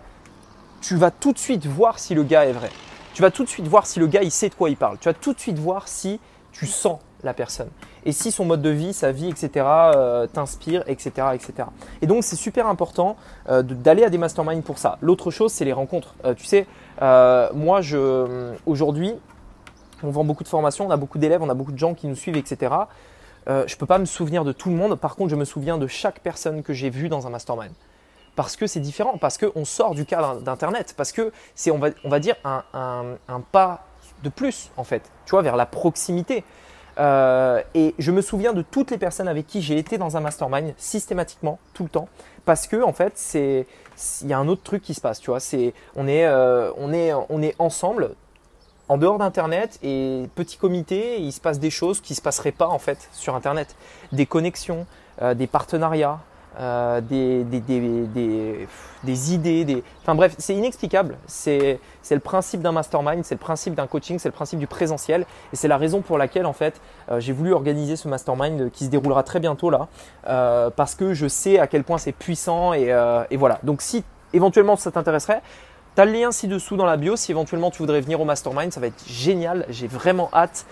tu 0.81 0.95
vas 0.95 1.11
tout 1.11 1.31
de 1.31 1.37
suite 1.37 1.65
voir 1.65 1.99
si 1.99 2.13
le 2.13 2.23
gars 2.23 2.45
est 2.45 2.51
vrai. 2.51 2.69
Tu 3.13 3.21
vas 3.21 3.31
tout 3.31 3.43
de 3.43 3.49
suite 3.49 3.67
voir 3.67 3.87
si 3.87 3.99
le 3.99 4.07
gars 4.07 4.23
il 4.23 4.31
sait 4.31 4.49
de 4.49 4.55
quoi 4.55 4.69
il 4.69 4.77
parle. 4.77 4.97
Tu 4.99 5.07
vas 5.07 5.13
tout 5.13 5.33
de 5.33 5.39
suite 5.39 5.57
voir 5.57 5.87
si 5.87 6.19
tu 6.51 6.65
sens 6.65 6.99
la 7.23 7.33
personne 7.33 7.69
et 8.05 8.11
si 8.11 8.31
son 8.31 8.45
mode 8.45 8.61
de 8.61 8.69
vie, 8.69 8.93
sa 8.93 9.11
vie, 9.11 9.29
etc. 9.29 9.65
Euh, 9.65 10.27
t'inspire, 10.27 10.83
etc., 10.87 11.27
etc. 11.33 11.69
Et 12.01 12.07
donc 12.07 12.23
c'est 12.23 12.35
super 12.35 12.67
important 12.67 13.17
euh, 13.49 13.63
d'aller 13.63 14.03
à 14.03 14.09
des 14.09 14.17
masterminds 14.17 14.61
pour 14.61 14.77
ça. 14.77 14.97
L'autre 15.01 15.31
chose, 15.31 15.51
c'est 15.51 15.65
les 15.65 15.73
rencontres. 15.73 16.15
Euh, 16.23 16.33
tu 16.33 16.45
sais, 16.45 16.67
moi, 17.01 17.81
je 17.81 18.53
aujourd'hui, 18.65 19.13
on 20.03 20.11
vend 20.11 20.23
beaucoup 20.23 20.43
de 20.43 20.49
formations, 20.49 20.87
on 20.87 20.91
a 20.91 20.97
beaucoup 20.97 21.17
d'élèves, 21.17 21.41
on 21.41 21.49
a 21.49 21.53
beaucoup 21.53 21.71
de 21.71 21.79
gens 21.79 21.93
qui 21.93 22.07
nous 22.07 22.15
suivent, 22.15 22.37
etc. 22.37 22.73
je 23.47 23.51
ne 23.51 23.77
peux 23.77 23.85
pas 23.85 23.97
me 23.97 24.05
souvenir 24.05 24.45
de 24.45 24.51
tout 24.51 24.69
le 24.69 24.75
monde. 24.75 24.95
Par 24.95 25.15
contre, 25.15 25.31
je 25.31 25.35
me 25.35 25.45
souviens 25.45 25.77
de 25.77 25.87
chaque 25.87 26.19
personne 26.19 26.63
que 26.63 26.73
j'ai 26.73 26.89
vue 26.89 27.09
dans 27.09 27.27
un 27.27 27.29
mastermind 27.31 27.71
parce 28.35 28.55
que 28.55 28.67
c'est 28.67 28.79
différent, 28.79 29.17
parce 29.17 29.37
qu'on 29.37 29.65
sort 29.65 29.95
du 29.95 30.05
cadre 30.05 30.41
d'Internet, 30.41 30.93
parce 30.97 31.11
que 31.11 31.31
c'est, 31.55 31.71
on 31.71 31.77
va, 31.77 31.89
on 32.03 32.09
va 32.09 32.19
dire, 32.19 32.35
un, 32.43 32.63
un, 32.73 33.39
pas 33.39 33.85
de 34.23 34.29
plus, 34.29 34.71
en 34.77 34.83
fait, 34.83 35.03
tu 35.25 35.31
vois, 35.31 35.41
vers 35.41 35.55
la 35.55 35.65
proximité. 35.65 36.43
Euh, 36.97 37.61
et 37.73 37.93
je 37.99 38.11
me 38.11 38.21
souviens 38.21 38.53
de 38.53 38.61
toutes 38.61 38.91
les 38.91 38.97
personnes 38.97 39.27
avec 39.27 39.47
qui 39.47 39.61
j'ai 39.61 39.77
été 39.77 39.97
dans 39.97 40.15
un 40.15 40.21
mastermind 40.21 40.73
systématiquement, 40.77 41.59
tout 41.73 41.83
le 41.83 41.89
temps, 41.89 42.07
parce 42.45 42.67
que 42.67 42.81
en 42.81 42.93
fait, 42.93 43.13
c'est 43.15 43.67
il 44.21 44.27
y 44.27 44.33
a 44.33 44.37
un 44.37 44.47
autre 44.47 44.63
truc 44.63 44.81
qui 44.81 44.93
se 44.93 45.01
passe, 45.01 45.19
tu 45.19 45.29
vois. 45.29 45.41
C'est 45.41 45.73
on 45.95 46.07
est 46.07 46.25
euh, 46.25 46.71
on 46.77 46.93
est 46.93 47.11
on 47.29 47.41
est 47.41 47.55
ensemble 47.59 48.15
en 48.87 48.97
dehors 48.97 49.17
d'Internet 49.17 49.79
et 49.83 50.29
petit 50.35 50.57
comité, 50.57 51.19
il 51.19 51.31
se 51.31 51.41
passe 51.41 51.59
des 51.59 51.69
choses 51.69 52.01
qui 52.01 52.15
se 52.15 52.21
passeraient 52.21 52.51
pas 52.51 52.67
en 52.67 52.79
fait 52.79 53.09
sur 53.13 53.35
Internet, 53.35 53.75
des 54.11 54.25
connexions, 54.25 54.85
euh, 55.21 55.33
des 55.33 55.47
partenariats, 55.47 56.19
euh, 56.59 57.01
des, 57.01 57.45
idées, 59.33 59.83
enfin 60.01 60.15
bref, 60.15 60.35
c'est 60.37 60.55
inexplicable. 60.55 61.17
C'est 61.27 61.79
le 62.09 62.19
principe 62.19 62.61
d'un 62.61 62.71
mastermind, 62.71 63.23
c'est 63.23 63.35
le 63.35 63.39
principe 63.39 63.75
d'un 63.75 63.87
coaching, 63.87 64.19
c'est 64.19 64.29
le 64.29 64.33
principe 64.33 64.59
du 64.59 64.67
présentiel, 64.67 65.25
et 65.51 65.55
c'est 65.55 65.67
la 65.67 65.77
raison 65.77 66.01
pour 66.01 66.17
laquelle 66.17 66.45
en 66.45 66.53
fait 66.53 66.79
euh, 67.11 67.19
j'ai 67.19 67.33
voulu 67.33 67.53
organiser 67.53 67.95
ce 67.97 68.07
mastermind 68.07 68.71
qui 68.71 68.85
se 68.85 68.89
déroulera 68.89 69.23
très 69.23 69.39
bientôt 69.39 69.69
là, 69.69 69.87
euh, 70.27 70.69
parce 70.69 70.95
que 70.95 71.13
je 71.13 71.27
sais 71.27 71.59
à 71.59 71.67
quel 71.67 71.83
point 71.83 71.97
c'est 71.97 72.13
puissant 72.13 72.73
et, 72.73 72.93
et, 73.29 73.37
voilà. 73.37 73.59
Donc 73.63 73.81
si 73.81 74.03
éventuellement 74.33 74.75
ça 74.75 74.91
t'intéresserait, 74.91 75.41
tu 75.95 76.01
as 76.01 76.05
le 76.05 76.11
lien 76.13 76.31
ci-dessous 76.31 76.77
dans 76.77 76.85
la 76.85 76.97
bio. 76.97 77.15
Si 77.15 77.31
éventuellement 77.31 77.71
tu 77.71 77.79
voudrais 77.79 78.01
venir 78.01 78.19
au 78.19 78.25
mastermind, 78.25 78.71
ça 78.71 78.79
va 78.79 78.87
être 78.87 79.03
génial. 79.07 79.65
J'ai 79.69 79.87
vraiment 79.87 80.29
hâte 80.33 80.65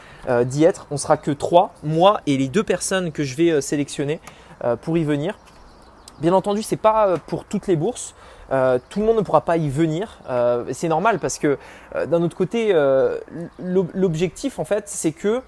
d'y 0.46 0.66
être. 0.66 0.88
On 0.92 0.98
sera 0.98 1.18
que 1.18 1.32
trois, 1.32 1.74
moi 1.84 2.20
et 2.26 2.38
les 2.38 2.50
deux 2.50 2.64
personnes 2.64 3.12
que 3.12 3.24
je 3.24 3.36
vais 3.36 3.62
sélectionner 3.62 4.20
pour 4.82 4.98
y 4.98 5.04
venir. 5.04 5.36
Bien 6.20 6.34
entendu, 6.34 6.62
c'est 6.62 6.78
pas 6.78 7.08
euh, 7.08 7.18
pour 7.28 7.46
toutes 7.46 7.68
les 7.68 7.76
bourses. 7.76 8.14
Euh, 8.52 8.78
tout 8.90 9.00
le 9.00 9.06
monde 9.06 9.18
ne 9.18 9.22
pourra 9.22 9.42
pas 9.42 9.58
y 9.58 9.68
venir. 9.70 10.20
Euh, 10.30 10.66
c'est 10.72 10.88
normal 10.88 11.18
parce 11.18 11.40
que 11.40 11.58
d'un 12.08 12.22
autre 12.22 12.36
côté, 12.36 12.74
l'objectif 13.60 14.60
en 14.60 14.66
fait, 14.66 14.84
c'est 14.88 15.12
que 15.12 15.42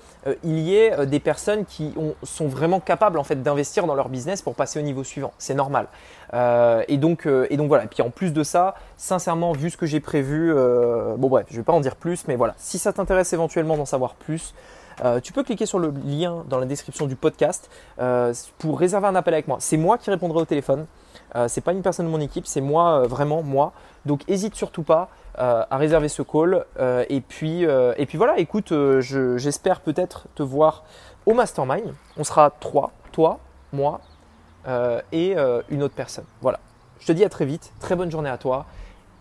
il 0.44 0.60
y 0.60 0.76
ait 0.76 1.06
des 1.06 1.20
personnes 1.20 1.66
qui 1.66 1.94
sont 2.24 2.48
vraiment 2.48 2.80
capables 2.80 3.20
en 3.20 3.24
fait 3.24 3.44
d'investir 3.44 3.86
dans 3.86 3.96
leur 3.96 4.10
business 4.10 4.42
pour 4.42 4.56
passer 4.56 4.80
au 4.80 4.82
niveau 4.82 5.04
suivant. 5.04 5.34
C'est 5.38 5.54
normal. 5.54 5.88
et 6.34 6.98
donc 6.98 7.28
et 7.50 7.58
donc 7.58 7.68
voilà. 7.68 7.84
Et 7.84 7.88
puis 7.88 8.02
en 8.02 8.10
plus 8.10 8.32
de 8.32 8.44
ça, 8.44 8.76
sincèrement, 8.98 9.52
vu 9.52 9.70
ce 9.70 9.78
que 9.78 9.86
j'ai 9.86 10.00
prévu, 10.00 10.54
bon 10.54 11.28
bref, 11.28 11.46
je 11.50 11.58
vais 11.58 11.64
pas 11.64 11.74
en 11.74 11.82
dire 11.82 11.96
plus, 11.96 12.28
mais 12.28 12.36
voilà. 12.36 12.56
Si 12.58 12.80
ça 12.80 12.94
t'intéresse 12.94 13.34
éventuellement 13.34 13.78
d'en 13.78 13.86
savoir 13.86 14.16
plus. 14.16 14.54
Euh, 15.04 15.20
tu 15.20 15.34
peux 15.34 15.44
cliquer 15.44 15.66
sur 15.66 15.80
le 15.80 15.92
lien 16.06 16.44
dans 16.50 16.60
la 16.60 16.66
description 16.66 17.06
du 17.06 17.16
podcast 17.16 17.70
euh, 18.00 18.34
pour 18.58 18.80
réserver 18.80 19.08
un 19.08 19.16
appel 19.16 19.34
avec 19.34 19.48
moi. 19.48 19.58
C'est 19.60 19.78
moi 19.78 19.98
qui 19.98 20.10
répondrai 20.10 20.42
au 20.42 20.46
téléphone. 20.46 20.86
Euh, 21.36 21.48
c'est 21.48 21.62
pas 21.62 21.74
une 21.74 21.82
personne 21.82 22.06
de 22.06 22.12
mon 22.12 22.22
équipe, 22.22 22.48
c'est 22.48 22.62
moi 22.62 23.02
euh, 23.02 23.08
vraiment 23.08 23.44
moi. 23.44 23.74
Donc 24.06 24.22
hésite 24.28 24.56
surtout 24.56 24.84
pas 24.84 25.10
à 25.38 25.76
réserver 25.76 26.08
ce 26.08 26.22
call. 26.22 26.66
et 27.10 27.20
puis 27.20 27.64
et 27.64 28.06
puis 28.06 28.18
voilà, 28.18 28.38
écoute, 28.38 28.72
j'espère 29.02 29.82
peut-être 29.82 30.28
te 30.34 30.44
voir 30.44 30.86
au 31.26 31.34
mastermind. 31.34 31.94
On 32.16 32.24
sera 32.24 32.52
trois, 32.62 32.92
toi, 33.12 33.40
moi 33.74 34.00
et 35.12 35.36
une 35.68 35.84
autre 35.84 35.94
personne. 35.94 36.24
Voilà. 36.42 36.62
Je 37.00 37.08
te 37.08 37.12
dis 37.12 37.26
à 37.26 37.30
très 37.30 37.44
vite. 37.44 37.74
Très 37.82 37.98
bonne 37.98 38.12
journée 38.12 38.30
à 38.30 38.38
toi 38.38 38.66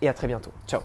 et 0.03 0.09
à 0.09 0.15
très 0.15 0.29
bientôt. 0.29 0.53
Ciao. 0.69 0.83